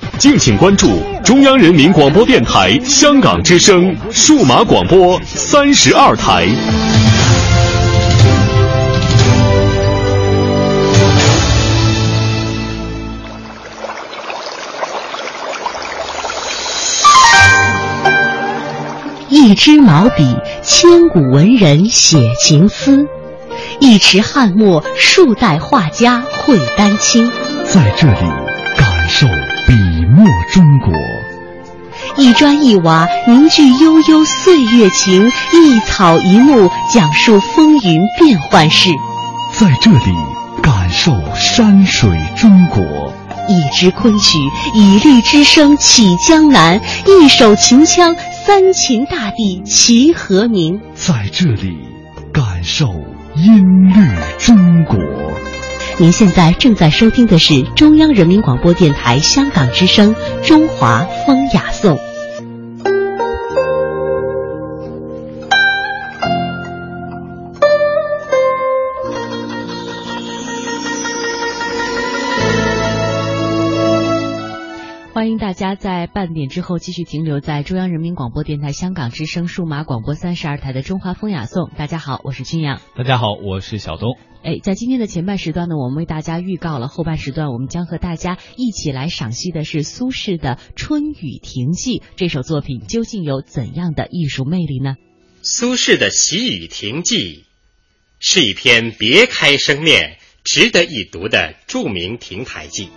[0.21, 6.45] 敬请关注中央人民广播电台香港之声数码广播三十二台。
[19.27, 23.07] 一支毛笔，千古文人写情思；
[23.79, 27.27] 一池翰墨，数代画家绘丹青。
[27.65, 28.29] 在这里，
[28.77, 29.25] 感受
[29.67, 30.93] 笔墨中国。
[32.15, 38.91] 一砖一瓦，凝聚悠悠岁月情；一草一木，讲述风云变幻事。
[39.51, 40.15] 在这里，
[40.61, 42.83] 感受山水中国。
[43.49, 44.37] 一支昆曲，
[44.75, 48.15] 以律之声起江南；一首秦腔。
[48.45, 51.77] 三秦大地齐和鸣，在这里
[52.33, 52.87] 感受
[53.35, 54.97] 音律中国。
[56.01, 60.15] 您现在正在收听的是中央人民广播电台香港之声
[60.47, 61.95] 《中华风雅颂》。
[75.21, 81.69] 欢迎大家在半点之后继续停留在中央人民广播电台香港之声数码广播三十二台的《中华风雅颂》。
[81.77, 82.81] 大家好，我是君阳。
[82.95, 84.17] 大家好，我是小东。
[84.41, 94.95] 哎，在今天的前半时段呢，我们为大家预告了后半时段，我们将和大家一起来赏析的是苏轼的《春雨亭记》这首作品，究竟有怎样的艺术魅力呢？
[95.43, 97.15] 苏轼的《喜雨亭记》
[98.17, 102.89] 是一篇别开生面、值得一读的著名亭台记。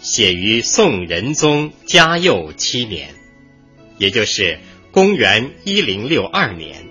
[0.00, 3.10] 写于宋仁宗嘉佑七年，
[3.98, 4.60] 也就是
[4.92, 6.86] 公元一零六二年。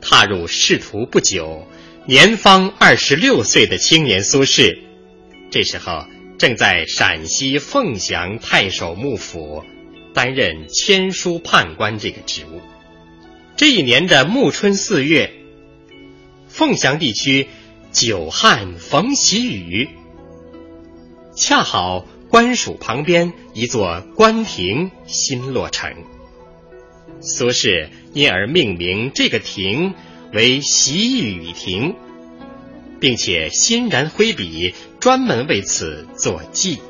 [0.00, 1.66] 踏入仕途不久，
[2.06, 4.78] 年方二十六岁的青年苏轼，
[5.50, 6.06] 这时候
[6.38, 9.62] 正在陕西凤翔太守幕府
[10.14, 12.62] 担任签书判官这个职务。
[13.56, 15.30] 这一年的暮春四月，
[16.48, 17.48] 凤翔地区
[17.92, 19.90] 久旱逢喜雨，
[21.36, 22.06] 恰好。
[22.34, 25.94] 官署旁边一座官亭新落成，
[27.20, 29.94] 苏轼因而命名这个亭
[30.32, 31.94] 为喜雨亭，
[32.98, 36.80] 并且欣然挥笔专门为此作记。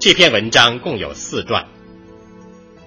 [0.00, 1.68] 这篇文章共有四段，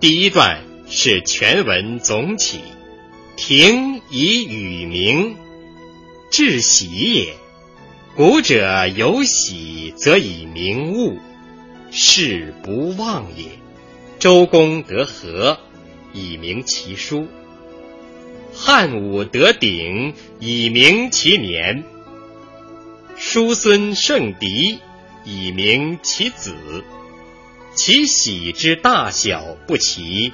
[0.01, 2.59] 第一段是全文总起：
[3.37, 5.37] 亭以雨名，
[6.31, 7.33] 至喜也。
[8.17, 11.17] 古者有喜，则以名物。
[11.91, 13.45] 事不忘也。
[14.19, 15.59] 周公得和，
[16.11, 17.27] 以明其书；
[18.51, 21.83] 汉武得鼎，以明其年；
[23.15, 24.79] 叔孙胜狄，
[25.23, 26.55] 以明其子。
[27.75, 30.33] 其喜之大小不齐，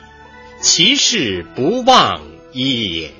[0.62, 2.22] 其事不忘
[2.54, 3.12] 一也。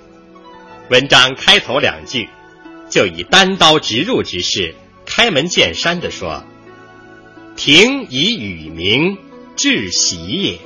[0.90, 2.30] 文章开头两句，
[2.90, 6.46] 就以单刀直入之势，开门见山地说。
[7.66, 9.18] 亭以雨名，
[9.56, 10.60] 致喜也。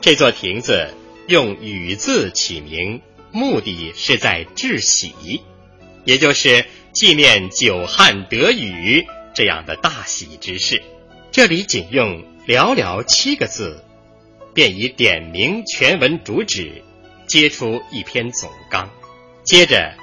[0.00, 0.94] 这座亭子
[1.26, 3.00] 用雨字起名，
[3.32, 5.40] 目的是在致喜，
[6.04, 9.04] 也就是纪念久旱得雨
[9.34, 10.80] 这样的大喜之事。
[11.32, 13.82] 这里仅用寥寥七个字，
[14.54, 16.84] 便以点明全文主旨，
[17.26, 18.88] 接出一篇总纲。
[19.42, 19.96] 接着，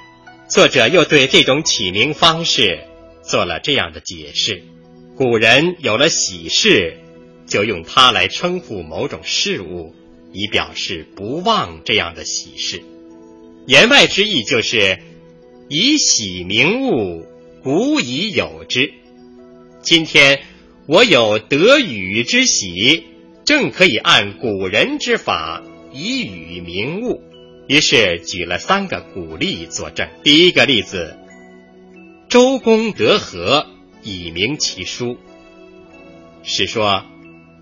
[0.50, 2.78] 作者又对这种起名方式
[3.22, 4.62] 做了这样的解释。
[5.20, 6.96] 古人有了喜事，
[7.46, 9.94] 就用它来称呼某种事物，
[10.32, 12.82] 以表示不忘这样的喜事。
[13.66, 14.98] 言外之意就是
[15.68, 17.26] 以喜名物，
[17.62, 18.94] 古已有之。
[19.82, 20.40] 今天
[20.86, 23.04] 我有得雨之喜，
[23.44, 27.20] 正可以按古人之法以雨名物。
[27.68, 30.08] 于是举了三个古例作证。
[30.24, 31.14] 第一个例子：
[32.30, 33.66] 周公得和。
[34.02, 35.18] 以明其书，
[36.42, 37.04] 是说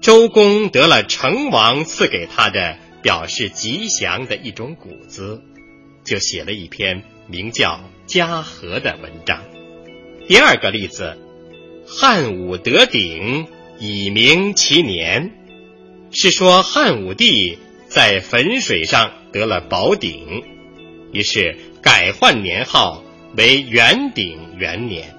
[0.01, 5.43] 周公得了成王赐给他的表示吉祥的一种谷子，
[6.05, 7.73] 就写了一篇名叫
[8.07, 9.43] 《嘉禾》的文章。
[10.29, 11.19] 第二个例子，
[11.87, 13.47] 汉武得鼎，
[13.79, 15.33] 以明其年，
[16.13, 17.59] 是说汉武帝
[17.89, 20.45] 在汾水上得了宝鼎，
[21.13, 23.03] 于是改换年号
[23.37, 25.18] 为元鼎元年。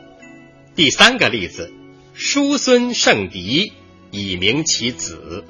[0.79, 1.73] 第三个例子，
[2.13, 3.73] 叔孙胜狄，
[4.11, 5.43] 以明其子。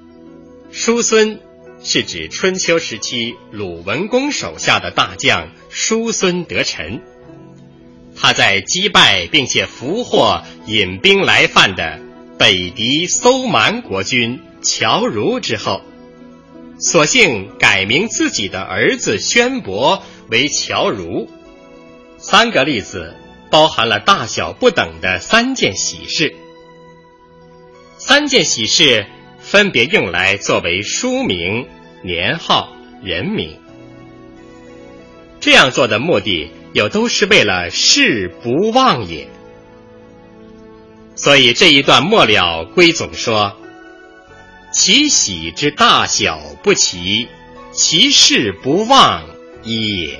[0.71, 1.39] 叔孙
[1.83, 7.03] 是指春秋时期鲁文公手下的大将叔孙得臣。
[8.15, 11.99] 他在击败并且俘获引兵来犯的
[12.39, 15.83] 北狄搜蛮国君乔如之后，
[16.79, 21.29] 索性改名自己的儿子宣伯为乔如。
[22.17, 23.15] 三个例子
[23.49, 26.35] 包含了大小不等的三件喜事。
[27.97, 29.05] 三件喜事
[29.39, 31.67] 分别用来作为书名、
[32.03, 32.73] 年号、
[33.03, 33.59] 人名。
[35.39, 39.27] 这样做的目的，又都是为了事不忘也。
[41.15, 43.57] 所以这一段末了归总说
[44.71, 47.27] ：“其喜之大小不齐，
[47.71, 49.25] 其事不忘
[49.63, 50.19] 也。”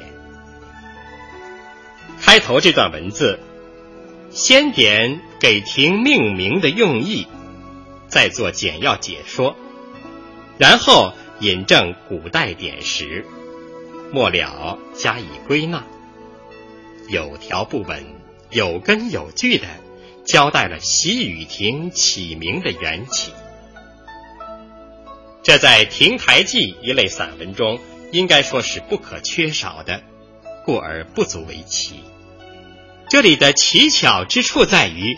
[2.22, 3.40] 开头这段文字，
[4.30, 7.28] 先点给亭命名的用意，
[8.08, 9.56] 再做简要解说，
[10.58, 13.26] 然后引证古代典实，
[14.12, 15.84] 末了加以归纳，
[17.08, 18.06] 有条不紊、
[18.50, 19.68] 有根有据的。
[20.26, 23.32] 交代了习雨亭起名的缘起，
[25.42, 27.80] 这在《亭台记》一类散文中
[28.12, 30.04] 应该说是不可缺少的，
[30.66, 32.02] 故而不足为奇。
[33.10, 35.18] 这里的奇巧之处在于，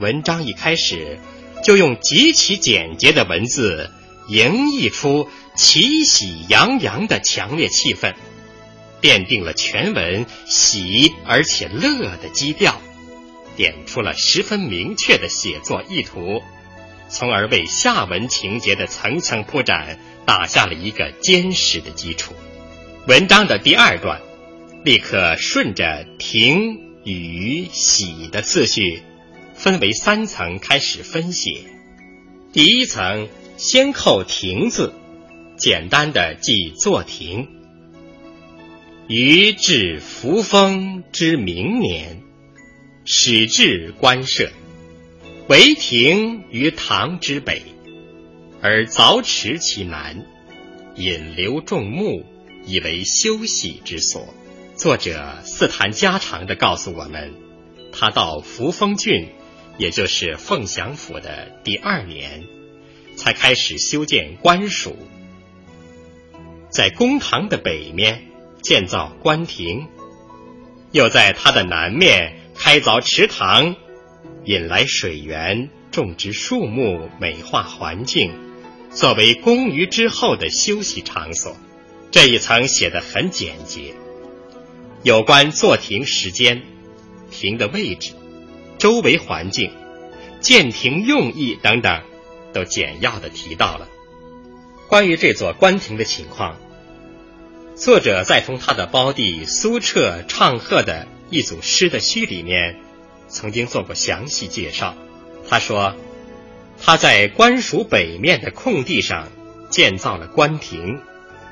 [0.00, 1.20] 文章一开始
[1.62, 3.88] 就用极其简洁的文字，
[4.26, 8.14] 营溢出其喜洋洋的强烈气氛，
[9.00, 12.80] 奠定了全文喜而且乐的基调。
[13.54, 16.42] 点出了十分明确的写作意图，
[17.08, 22.34] 从而为下文情节的层层铺展打下了一个坚实的基础。
[23.06, 24.20] 文章的第二段，
[24.84, 29.02] 立刻顺着停、雨、喜的次序，
[29.54, 31.62] 分为三层开始分写。
[32.52, 34.92] 第一层先扣停字，
[35.56, 37.48] 简单的记作停。
[39.08, 42.22] 于至扶风之明年。
[43.10, 44.50] 始至官舍，
[45.48, 47.62] 为亭于堂之北，
[48.60, 50.26] 而凿池其南，
[50.94, 52.26] 引流众目，
[52.66, 54.34] 以为休息之所。
[54.78, 57.34] 作者似谈家常的告诉我们，
[57.92, 59.28] 他到扶风郡，
[59.76, 62.44] 也就是凤翔府的第二年，
[63.16, 64.96] 才开始修建官署，
[66.70, 68.26] 在公堂的北面
[68.62, 69.88] 建造官亭，
[70.92, 72.36] 又在它的南面。
[72.60, 73.76] 开凿池塘，
[74.44, 78.32] 引来水源，种植树木，美化环境，
[78.90, 81.56] 作为公余之后的休息场所。
[82.10, 83.94] 这一层写得很简洁，
[85.02, 86.62] 有关坐亭时间、
[87.30, 88.12] 亭的位置、
[88.78, 89.72] 周围环境、
[90.40, 92.02] 建亭用意等等，
[92.52, 93.88] 都简要的提到了。
[94.88, 96.56] 关于这座官亭的情况，
[97.74, 101.06] 作者在同他的胞弟苏澈唱和的。
[101.30, 102.76] 一组诗的序里面，
[103.28, 104.96] 曾经做过详细介绍。
[105.46, 105.94] 他说，
[106.80, 109.28] 他在官署北面的空地上
[109.68, 111.02] 建造了官亭，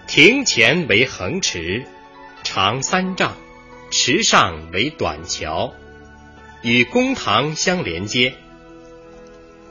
[0.09, 1.84] 亭前为横池，
[2.49, 3.34] 长三丈，
[3.90, 5.74] 池上为短桥，
[6.62, 8.34] 与公堂相连接。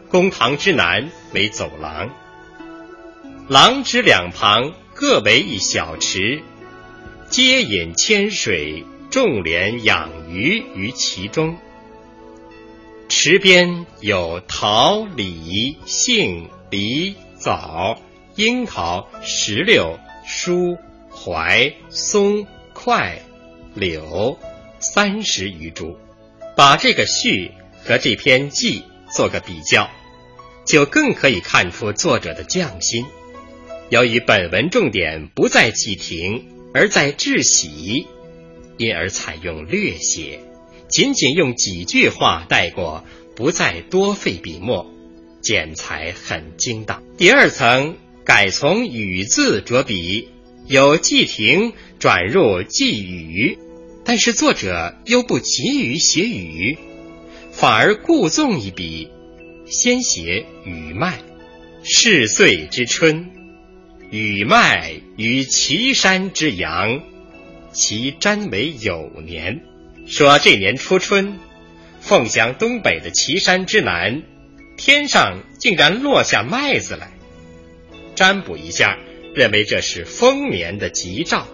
[0.10, 2.10] 公堂之南为走廊，
[3.48, 6.42] 廊之两旁各为一小池，
[7.30, 8.86] 接引千水。
[9.10, 11.58] 种莲养鱼于其中，
[13.08, 17.98] 池边有桃、李、杏、梨、枣、
[18.36, 20.78] 樱桃、石榴、疏、
[21.10, 22.46] 槐、松、
[22.86, 23.24] 桧、
[23.74, 24.38] 柳
[24.78, 25.98] 三十余株。
[26.56, 27.50] 把这个序
[27.84, 29.90] 和这篇记做个比较，
[30.68, 33.08] 就更可以看出作者的匠心。
[33.90, 38.06] 由于本文重点不在记亭，而在致喜。
[38.78, 40.42] 因而采用略写，
[40.88, 43.04] 仅仅用几句话带过，
[43.36, 44.86] 不再多费笔墨，
[45.42, 47.02] 剪裁很精当。
[47.18, 50.30] 第二层改从雨字着笔，
[50.68, 53.60] 由季亭转入季雨，
[54.04, 56.78] 但是作者又不急于写雨，
[57.52, 59.10] 反而故纵一笔，
[59.68, 61.20] 先写雨麦。
[61.84, 63.30] 是岁之春，
[64.10, 67.04] 雨麦于岐山之阳。
[67.72, 69.62] 其占为酉年，
[70.08, 71.38] 说这年初春，
[72.00, 74.24] 凤翔东北的岐山之南，
[74.78, 77.12] 天上竟然落下麦子来。
[78.16, 78.98] 占卜一下，
[79.36, 81.46] 认为这是丰年的吉兆。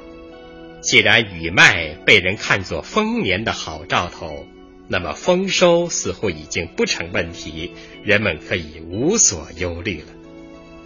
[0.81, 4.47] 既然雨麦被人看作丰年的好兆头，
[4.87, 7.71] 那么丰收似乎已经不成问题，
[8.03, 10.07] 人们可以无所忧虑了。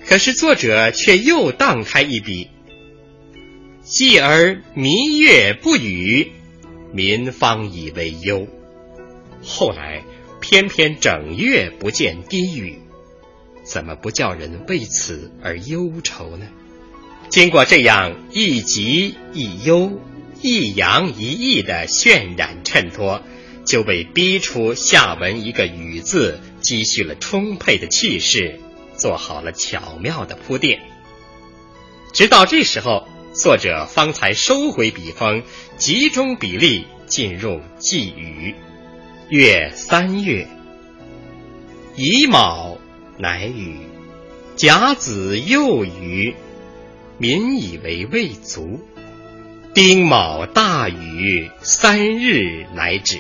[0.06, 2.50] 可是作者却又荡开一笔。
[3.82, 6.32] 继而弥月不雨，
[6.94, 8.48] 民方以为忧。
[9.44, 10.04] 后来
[10.42, 12.80] 偏偏整月不见滴雨，
[13.64, 16.48] 怎么不叫人为此而忧愁呢？
[17.36, 20.00] 经过这样一吉一忧、
[20.42, 23.22] 一阳一抑的渲染衬托，
[23.66, 28.62] 就为逼出下文一个“雨”字积蓄了充沛的气势，
[28.96, 30.80] 做好了巧妙的铺垫。
[32.14, 35.44] 直到这时候，作者方才收回笔锋，
[35.76, 38.56] 集中笔力进入寄语。
[39.28, 40.48] 月三月，
[41.98, 42.78] 乙卯
[43.18, 43.80] 乃雨，
[44.56, 46.34] 甲子又雨，
[47.18, 48.86] 民以为未足。
[49.74, 53.20] 丁卯大雨，三日乃止。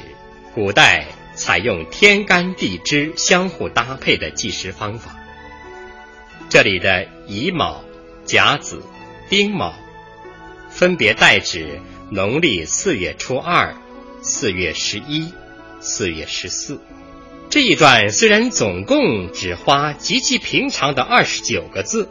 [0.54, 5.16] 古代采用天干地支相互搭配的计时方法。
[6.50, 7.84] 这里的乙卯、
[8.26, 8.82] 甲子、
[9.30, 9.74] 丁卯，
[10.70, 11.80] 分别代指
[12.10, 13.76] 农历四月初二、
[14.22, 15.32] 四月十一。
[15.82, 16.82] 四月十四，
[17.52, 22.10] 这一段虽然总共只花极其平常的二十九个字，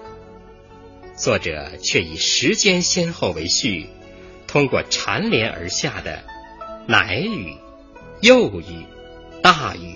[1.17, 3.87] 作者却以时间先后为序，
[4.49, 6.25] 通过蝉联而下的
[6.89, 7.57] 乃雨、
[8.21, 8.85] 又雨、
[9.41, 9.95] 大雨，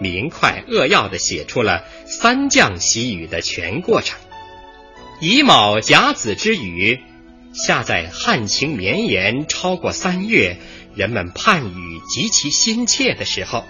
[0.00, 4.18] 明快扼要的写出了三降习雨的全过程。
[5.20, 7.00] 乙卯甲子之雨，
[7.52, 10.56] 下在旱情绵延超过三月。
[10.94, 13.64] 人们盼雨极其心切的时候，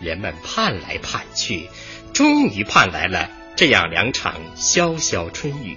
[0.00, 1.68] 人们盼来盼去，
[2.12, 5.76] 终于盼来了这样两场潇潇春雨。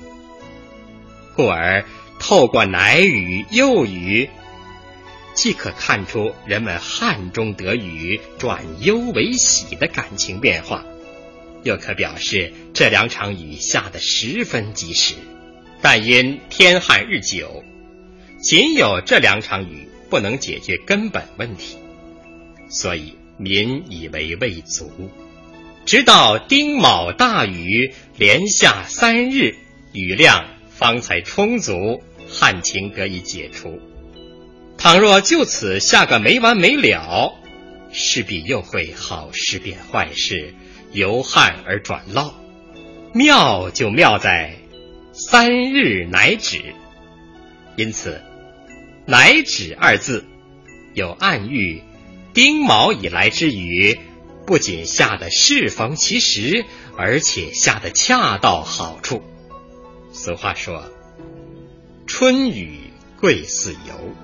[1.36, 1.86] 故而
[2.19, 4.30] 透过乃雨又雨，
[5.34, 10.86] 既可看出人们旱中得雨转忧为喜的感情变化，
[11.63, 15.15] 又可表示这两场雨下得十分及时。
[15.82, 17.63] 但因天旱日久，
[18.39, 19.88] 仅有这两场雨。
[20.09, 21.75] 不能解决根本问题，
[22.69, 25.11] 所以民以为未足。
[25.88, 29.55] 直到丁卯大雨连下三日，
[29.93, 33.79] 雨量方才充足，旱情得以解除。
[34.77, 37.35] 倘若就此下个没完没了，
[37.93, 40.53] 势必又会好事变坏事，
[40.91, 42.33] 由旱而转涝。
[43.13, 44.57] 妙就妙在
[45.13, 46.61] 三日乃止，
[47.77, 48.21] 因此。
[49.05, 50.25] 乃止二字，
[50.93, 51.81] 有暗喻，
[52.33, 53.97] 丁卯以来之雨，
[54.47, 56.65] 不仅下得适逢其时，
[56.97, 59.21] 而且下得恰到好处。
[60.11, 60.85] 俗话说
[62.07, 62.79] ：“春雨
[63.19, 64.15] 贵似油。”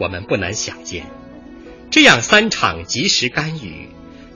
[0.00, 1.06] 我们不难想见，
[1.90, 3.90] 这样三场及时甘雨，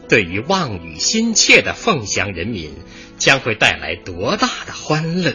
[0.08, 2.74] 对于望雨心切的凤翔人民，
[3.18, 5.34] 将会带来多大的欢乐。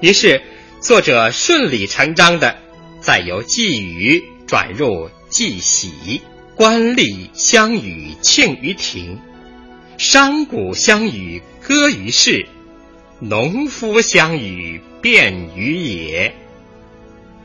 [0.00, 0.42] 于是。
[0.80, 2.56] 作者顺理成章的，
[3.00, 6.22] 再由寄语转入寄喜，
[6.58, 9.20] 官吏相与庆于庭，
[9.96, 12.48] 商贾相与歌于市，
[13.20, 16.34] 农夫相与辩于野。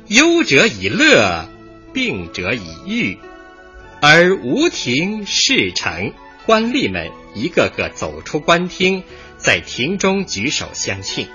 [0.08, 1.48] 忧者以乐，
[1.94, 3.20] 病者以愈，
[4.02, 6.12] 而无庭事成。
[6.48, 9.04] 官吏们一个个走出官厅，
[9.38, 11.28] 在庭中举手相庆。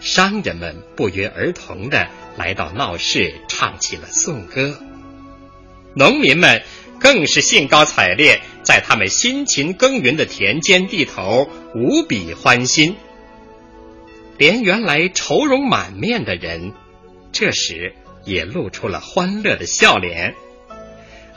[0.00, 4.78] 商人们不约而同的来到闹市，唱起了颂歌。
[5.94, 6.62] 农民们
[7.00, 12.96] 更是兴高采烈，在他们辛勤耕耘的田间地头无比欢欣。
[14.38, 16.72] 连原来愁容满面的人，
[17.32, 17.94] 这时
[18.24, 20.32] 也露出了欢乐的笑脸；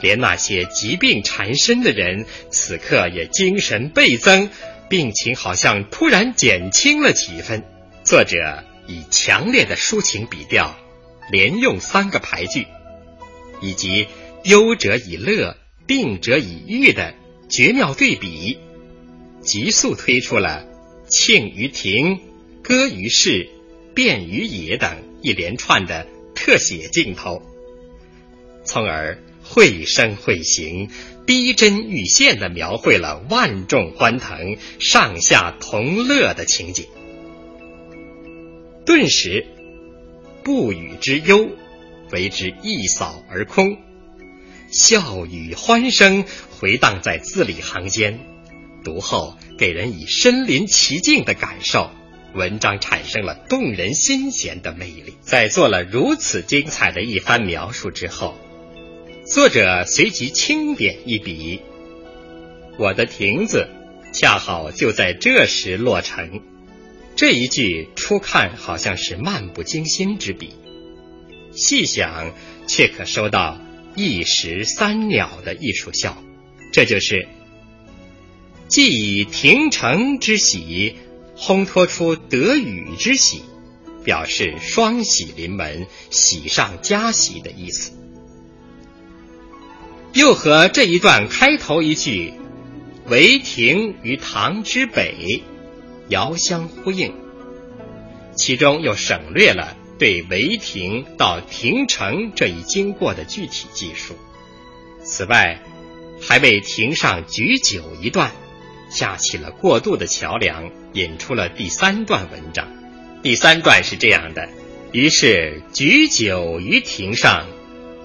[0.01, 4.49] 连那些疾病缠身的人，此刻也精神倍增，
[4.89, 7.64] 病情好像突然减轻了几分。
[8.03, 10.76] 作者以强烈的抒情笔调，
[11.32, 12.66] 连用三个排句，
[13.62, 14.07] 以及
[14.43, 17.13] 忧者以乐，病者以愈的
[17.49, 18.57] 绝妙对比，
[19.41, 20.65] 急速推出了
[21.07, 22.19] 庆于庭、
[22.63, 23.49] 歌于市、
[23.93, 27.41] 辩于野等一连串的特写镜头，
[28.63, 30.89] 从而绘声绘形、
[31.25, 36.85] 逼真欲现的描绘了万众欢腾、上下同乐的情景。
[38.85, 39.45] 顿时，
[40.43, 41.49] 不语之忧
[42.11, 43.77] 为之一扫而空，
[44.72, 48.20] 笑语欢声回荡在字里行间，
[48.84, 51.89] 读后给人以身临其境的感受，
[52.36, 55.15] 文章产生了动人心弦的魅力。
[55.22, 58.38] 在做了如此精彩的一番描述之后，
[59.26, 61.61] 作者随即轻点一笔，
[62.78, 63.67] 我的亭子
[64.13, 66.41] 恰好就在这时落成。
[67.15, 70.53] 这一句初看好像是漫不经心之笔，
[71.51, 72.34] 细想
[72.67, 73.59] 却可收到
[73.99, 76.17] 一石三鸟的艺术效。
[76.71, 77.27] 这就是
[78.67, 80.95] 既以庭成之喜，
[81.35, 83.41] 烘托出得雨之喜，
[84.03, 87.91] 表示双喜临门、喜上加喜的意思。
[90.13, 92.33] 又和这一段开头一句
[93.09, 95.43] “为亭于堂之北”
[96.09, 97.13] 遥相呼应，
[98.35, 104.15] 其中又省略了对违亭到亭城这一经过的具体记述。
[105.03, 105.61] 此外，
[106.19, 108.31] 还为亭上举酒一段
[108.89, 112.67] 架起了过渡的桥梁，引出了第三段文章。
[113.21, 114.49] 第三段是这样的：
[114.91, 117.45] 于是举酒于亭上，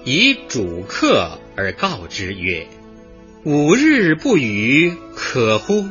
[0.03, 1.39] 以主客。
[1.57, 2.67] 而告之曰
[3.45, 5.85] ：“五日不雨，可乎？”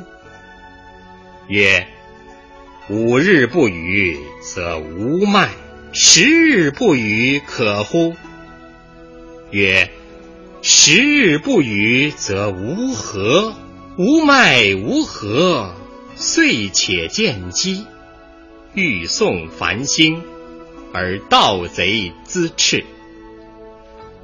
[1.49, 1.87] 曰
[2.91, 5.49] ：“五日不雨，则无麦；
[5.97, 8.17] 十日不雨，可乎？”
[9.53, 9.89] 曰
[10.61, 13.55] ：“十日不雨，则无禾；
[13.97, 15.73] 无麦，无禾，
[16.17, 17.87] 遂且见机。
[18.75, 20.21] 欲送繁星，
[20.93, 22.85] 而盗贼滋赤。”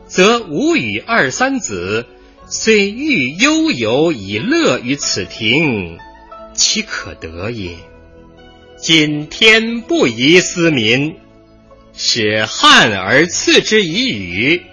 [0.09, 2.05] 则吾与二三子
[2.49, 5.99] 虽欲悠游以乐于此庭，
[6.53, 7.77] 其可得也？
[8.77, 11.15] 今天不宜思民，
[12.03, 14.65] 使汉而赐之以语，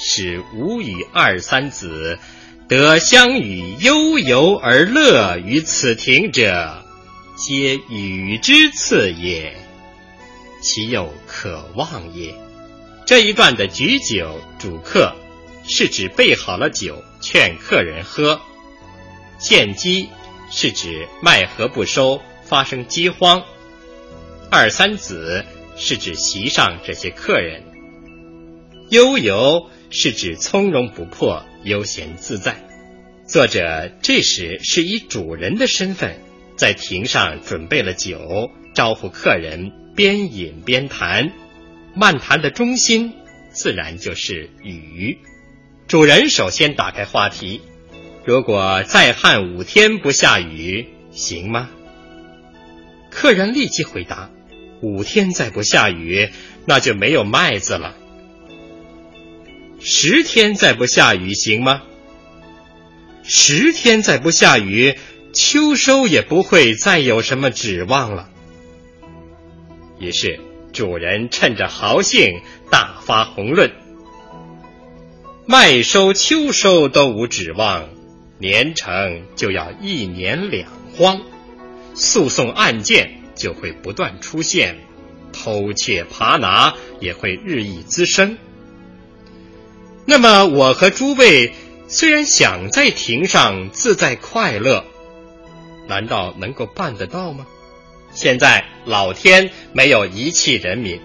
[0.00, 2.18] 使吾与二三子
[2.66, 6.82] 得相与悠游而乐于此庭者，
[7.36, 9.54] 皆与之赐也，
[10.60, 12.34] 其有可忘也？
[13.06, 15.14] 这一段的举酒主客，
[15.68, 18.40] 是指备好了酒劝客人喝；
[19.38, 20.08] 见饥
[20.50, 23.40] 是指麦禾不收，发生饥荒；
[24.50, 25.44] 二三子
[25.76, 27.62] 是指席上这些客人；
[28.90, 32.56] 悠游是指从容不迫、悠闲自在。
[33.26, 36.18] 作者这时是以主人的身份，
[36.56, 41.32] 在亭上准备了酒，招呼客人边饮边谈。
[41.94, 43.14] 漫谈的中心
[43.50, 45.18] 自然就是雨。
[45.88, 47.62] 主人首先打开话题
[48.26, 51.70] ：“如果再旱五天不下雨，行吗？”
[53.10, 54.30] 客人立即回答
[54.80, 56.30] ：“五天再不下雨，
[56.64, 57.96] 那就没有麦子了。”
[59.80, 61.82] 十天再不下雨，行吗？
[63.22, 64.96] 十天再不下雨，
[65.32, 68.28] 秋收也不会再有什么指望了。
[69.98, 70.40] 于是。
[70.72, 73.72] 主人趁着豪兴大发宏论，
[75.46, 77.88] 麦收秋收都无指望，
[78.38, 81.22] 年成就要一年两荒，
[81.94, 84.78] 诉讼案件就会不断出现，
[85.32, 88.38] 偷窃扒拿也会日益滋生。
[90.06, 91.52] 那么我和诸位
[91.88, 94.84] 虽然想在庭上自在快乐，
[95.86, 97.46] 难道能够办得到吗？
[98.12, 101.00] 现在老天没有遗弃人民，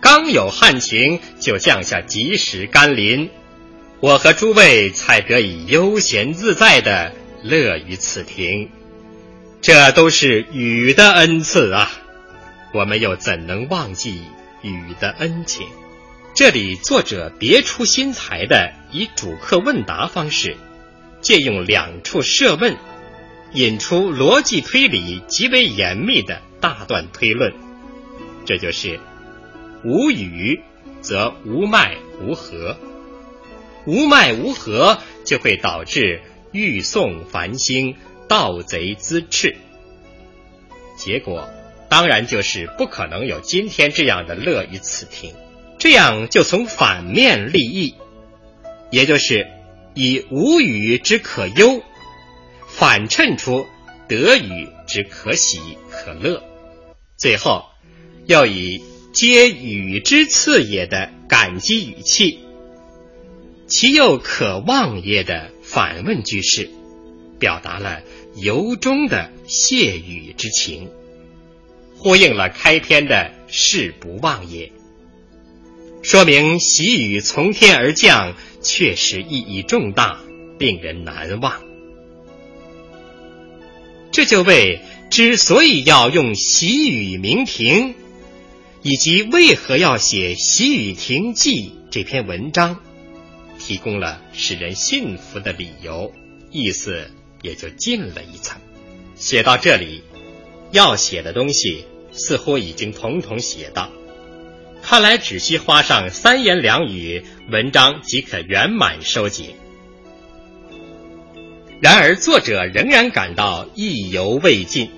[0.00, 3.28] 刚有旱情就降下及时甘霖，
[4.00, 7.12] 我和诸位才得以悠闲自在的
[7.42, 8.70] 乐于此庭，
[9.68, 11.90] 这都是雨的恩赐啊！
[12.72, 14.22] 我们又怎能忘记
[14.62, 15.66] 雨的恩情？
[16.34, 20.56] 这里作者别出心裁的以主客问答方式，
[21.20, 22.78] 借用两处设问。
[23.52, 27.52] 引出逻辑推理极为严密的大段推论，
[28.46, 28.98] 这就是
[29.84, 30.62] 无雨
[31.02, 32.74] 则无麦无禾，
[33.84, 34.96] 无麦无禾
[35.26, 37.96] 就会导致欲送繁星，
[38.28, 39.56] 盗贼滋赤。
[40.96, 41.48] 结果
[41.88, 45.34] 当然就是不可能有今天这样的乐于此庭，
[45.78, 47.94] 这样就从反面立意，
[48.90, 49.46] 也就是
[49.94, 51.82] 以无雨之可忧。
[52.66, 53.66] 反衬出
[54.08, 55.58] 得雨之可喜
[55.90, 56.44] 可乐，
[57.16, 57.64] 最后
[58.26, 62.40] 要以皆雨之赐也的感激语气，
[63.66, 66.70] 其又可望也的反问句式，
[67.40, 68.02] 表达了
[68.40, 70.88] 由衷的谢雨之情，
[71.96, 74.70] 呼应了开篇的事不忘也，
[76.02, 80.20] 说明喜雨从天而降，确实意义重大，
[80.58, 81.62] 令人难忘。
[84.12, 84.80] 这就为
[85.10, 87.94] 之所以要用喜雨名亭，
[88.82, 92.80] 以及为何要写《喜雨亭记》这篇文章，
[93.58, 96.12] 提供了使人信服的理由，
[96.50, 97.10] 意思
[97.42, 98.60] 也就进了一层。
[99.14, 100.02] 写到这里，
[100.70, 103.90] 要写的东西似乎已经统统写到，
[104.82, 109.54] 看来只需花上三言两语，文章即可圆满收结。
[111.80, 114.90] 然而作者仍然感到意犹未尽，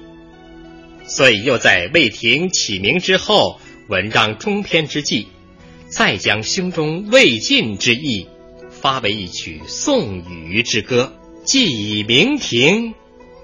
[1.04, 5.28] 所以又在未停起名之后，文章中篇之际，
[5.88, 8.28] 再将胸中未尽之意
[8.70, 11.12] 发为一曲送雨之歌，
[11.50, 12.94] 既以鸣停，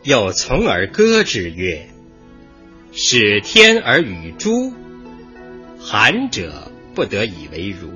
[0.04, 1.88] 又从而歌之曰
[2.94, 4.72] ：“使天而与诸，
[5.80, 7.88] 寒者不得以为如；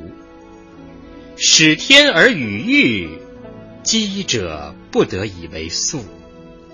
[1.36, 3.08] 使天而与玉，
[3.84, 6.04] 饥者。”不得以为素，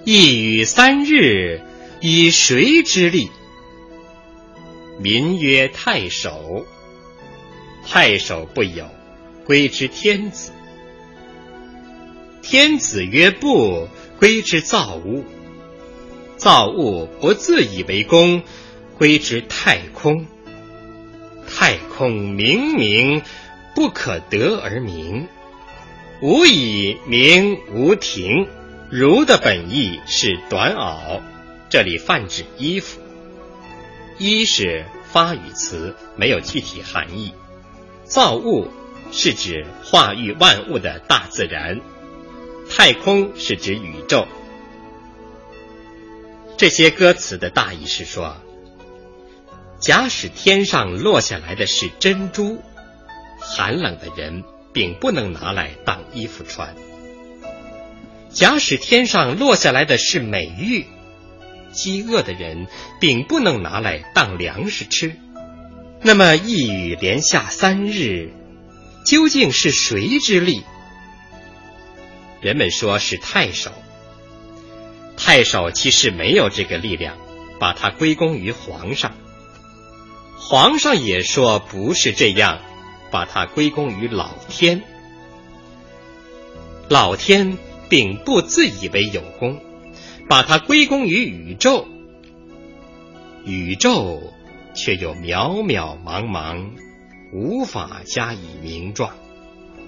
[0.07, 1.61] 一雨三日，
[2.01, 3.29] 以谁之力？
[4.99, 6.65] 民曰太守，
[7.87, 8.89] 太守不有，
[9.45, 10.53] 归之天子。
[12.49, 13.89] 天子曰不，
[14.21, 15.25] 归之造物。
[16.37, 18.45] 造物不自以为功，
[18.97, 20.29] 归之太空。
[21.49, 23.23] 太空明明，
[23.75, 25.27] 不可得而明。
[26.23, 28.47] 无以名无停，
[28.93, 31.23] 如的本意是短袄，
[31.69, 33.01] 这里泛指衣服。
[34.19, 37.33] 衣是发语词，没有具体含义。
[38.05, 38.69] 造物
[39.11, 41.81] 是指化育万物的大自然，
[42.71, 44.27] 太空是指宇宙。
[46.57, 48.37] 这些歌词的大意是说，
[49.79, 52.63] 假使天上落下来的是珍珠，
[53.41, 54.45] 寒冷的人。
[54.77, 56.77] 并不能拿来当衣服穿。
[58.29, 60.85] 假使天上落下来的是美玉，
[61.73, 62.67] 饥饿的人
[63.01, 65.17] 并不能拿来当粮食吃。
[66.03, 68.35] 那么一雨连下三日，
[69.07, 70.63] 究竟是谁之力？
[72.41, 73.71] 人们说是太守。
[75.17, 77.17] 太守其实没有这个力量，
[77.59, 79.13] 把它归功于皇上。
[80.39, 82.61] 皇上也说不是这样。
[83.09, 84.83] 把它归功于老天，
[86.89, 87.57] 老天
[87.89, 89.63] 并不自以为有功，
[90.29, 91.87] 把它归功于宇宙，
[93.45, 94.35] 宇宙
[94.75, 96.67] 却又渺渺茫茫，
[97.33, 99.13] 无法加以名状。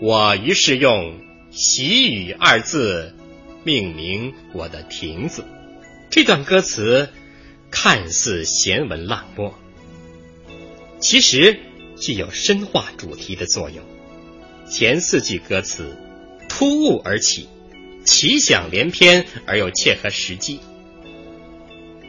[0.00, 1.18] 我于是用
[1.60, 3.16] “喜雨”二字
[3.64, 5.44] 命名我的亭子。
[6.08, 7.08] 这段歌词
[7.68, 9.58] 看似闲文浪墨，
[11.00, 11.58] 其实。
[12.00, 13.84] 具有深化主题的作用。
[14.70, 15.98] 前四句歌词
[16.48, 17.48] 突兀而起，
[18.04, 20.60] 奇想连篇而又切合实际。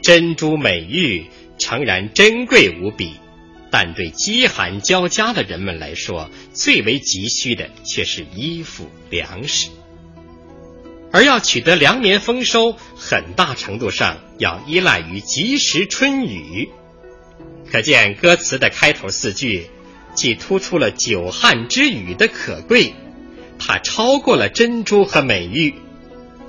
[0.04, 1.26] 珍珠美玉
[1.58, 3.16] 诚然珍贵无比，
[3.72, 9.70] 但对饥寒交加的人们来说，最为急需的却是衣服粮食。
[11.12, 16.70] 而要取得粮棉丰收，很大程度上要依赖于及时春雨。
[17.72, 19.70] 可见歌词的开头四句。
[20.16, 22.94] 既突出了久旱之雨的可贵，
[23.58, 25.76] 它超过了珍珠和美玉，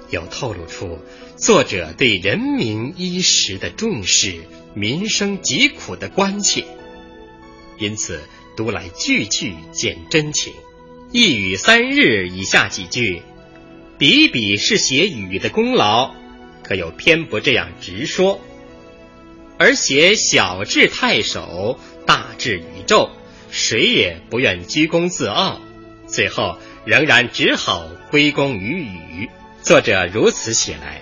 [0.08, 0.98] 又透露出
[1.36, 4.40] 作者对人民衣食的重视、
[4.74, 6.64] 民生疾苦的关切。
[7.80, 8.20] 因此，
[8.56, 10.52] 读来句句见真情。
[11.12, 13.22] 一雨三日以下几句，
[13.98, 16.14] 比比是写雨的功劳，
[16.62, 18.38] 可又偏不这样直说，
[19.58, 23.10] 而写小至太守，大至宇宙。
[23.50, 25.60] 谁也不愿居功自傲，
[26.06, 29.28] 最后仍然只好归功于雨。
[29.62, 31.00] 作者如此写来，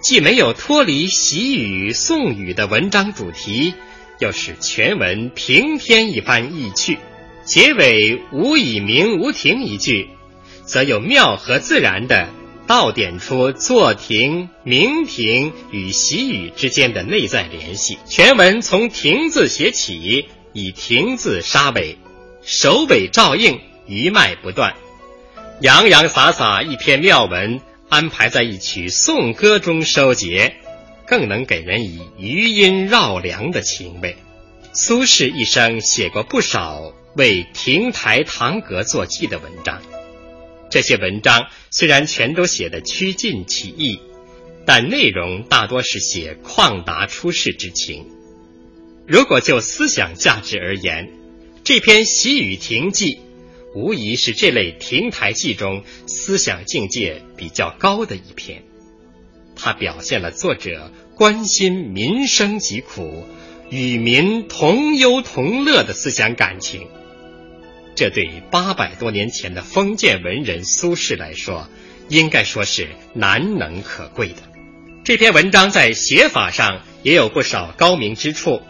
[0.00, 3.74] 既没有脱离习雨颂雨的文章主题，
[4.18, 6.98] 又使全文平添一番意趣。
[7.44, 10.08] 结尾“无以鸣无停”一句，
[10.64, 12.28] 则有妙和自然的
[12.66, 17.98] 道点出坐亭、鸣亭与习雨之间的内在联系。
[18.08, 20.26] 全文从“亭”字写起。
[20.56, 21.98] 以亭字杀尾，
[22.44, 23.58] 首尾照应，
[23.88, 24.76] 余脉不断，
[25.60, 30.54] 洋洋洒洒一篇妙文安排在一曲颂歌中收结，
[31.06, 34.16] 更能给人以余音绕梁的情味。
[34.72, 39.80] 苏轼一生写过不少为亭台堂阁作记的文章，
[40.70, 44.00] 这些文章虽然全都写得曲尽其意，
[44.66, 48.06] 但内容大多是写旷达出世之情。
[49.06, 51.12] 如果就思想价值而言，
[51.62, 53.14] 这篇《喜雨亭记》
[53.74, 58.64] 无疑是这类亭台记中思想境界比较高的一篇。
[59.56, 63.24] 它表现了作者关心民生疾苦、
[63.70, 66.88] 与民同忧同乐的思想感情。
[67.94, 71.68] 这对八百多年前的封建文人苏轼来说，
[72.08, 74.42] 应该说是难能可贵的。
[75.04, 78.62] 这篇文章在写法上也有不少高明之处。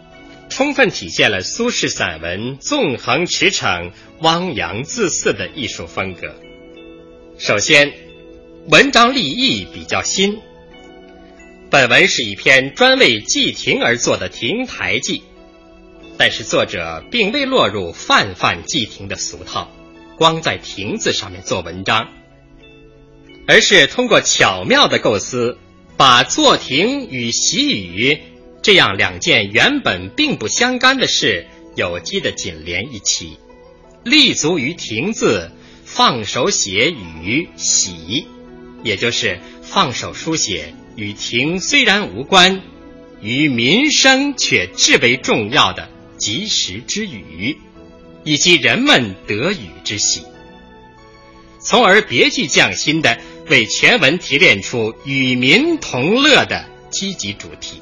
[0.50, 6.36] 充分体现了苏轼散文纵横驰骋、汪洋恣肆的艺术风格。
[7.38, 7.92] 首先，
[8.68, 10.38] 文章立意比较新。
[11.74, 15.24] 本文是一篇专为祭亭而作的亭台记，
[16.16, 19.72] 但是作者并未落入泛泛祭亭的俗套，
[20.16, 22.10] 光在亭子上面做文章，
[23.48, 25.58] 而是通过巧妙的构思，
[25.96, 28.20] 把坐亭与习雨
[28.62, 31.44] 这样两件原本并不相干的事
[31.74, 33.36] 有机的紧连一起，
[34.04, 35.50] 立足于亭字。
[35.84, 38.26] 放手写与喜，
[38.84, 42.62] 也就是放手书写与亭虽然无关，
[43.20, 47.58] 与民生却至为重要的及时之语，
[48.22, 50.22] 以及人们得雨之喜，
[51.60, 53.18] 从而别具匠心的
[53.48, 57.80] 为全文提炼出与民同乐的积极主题。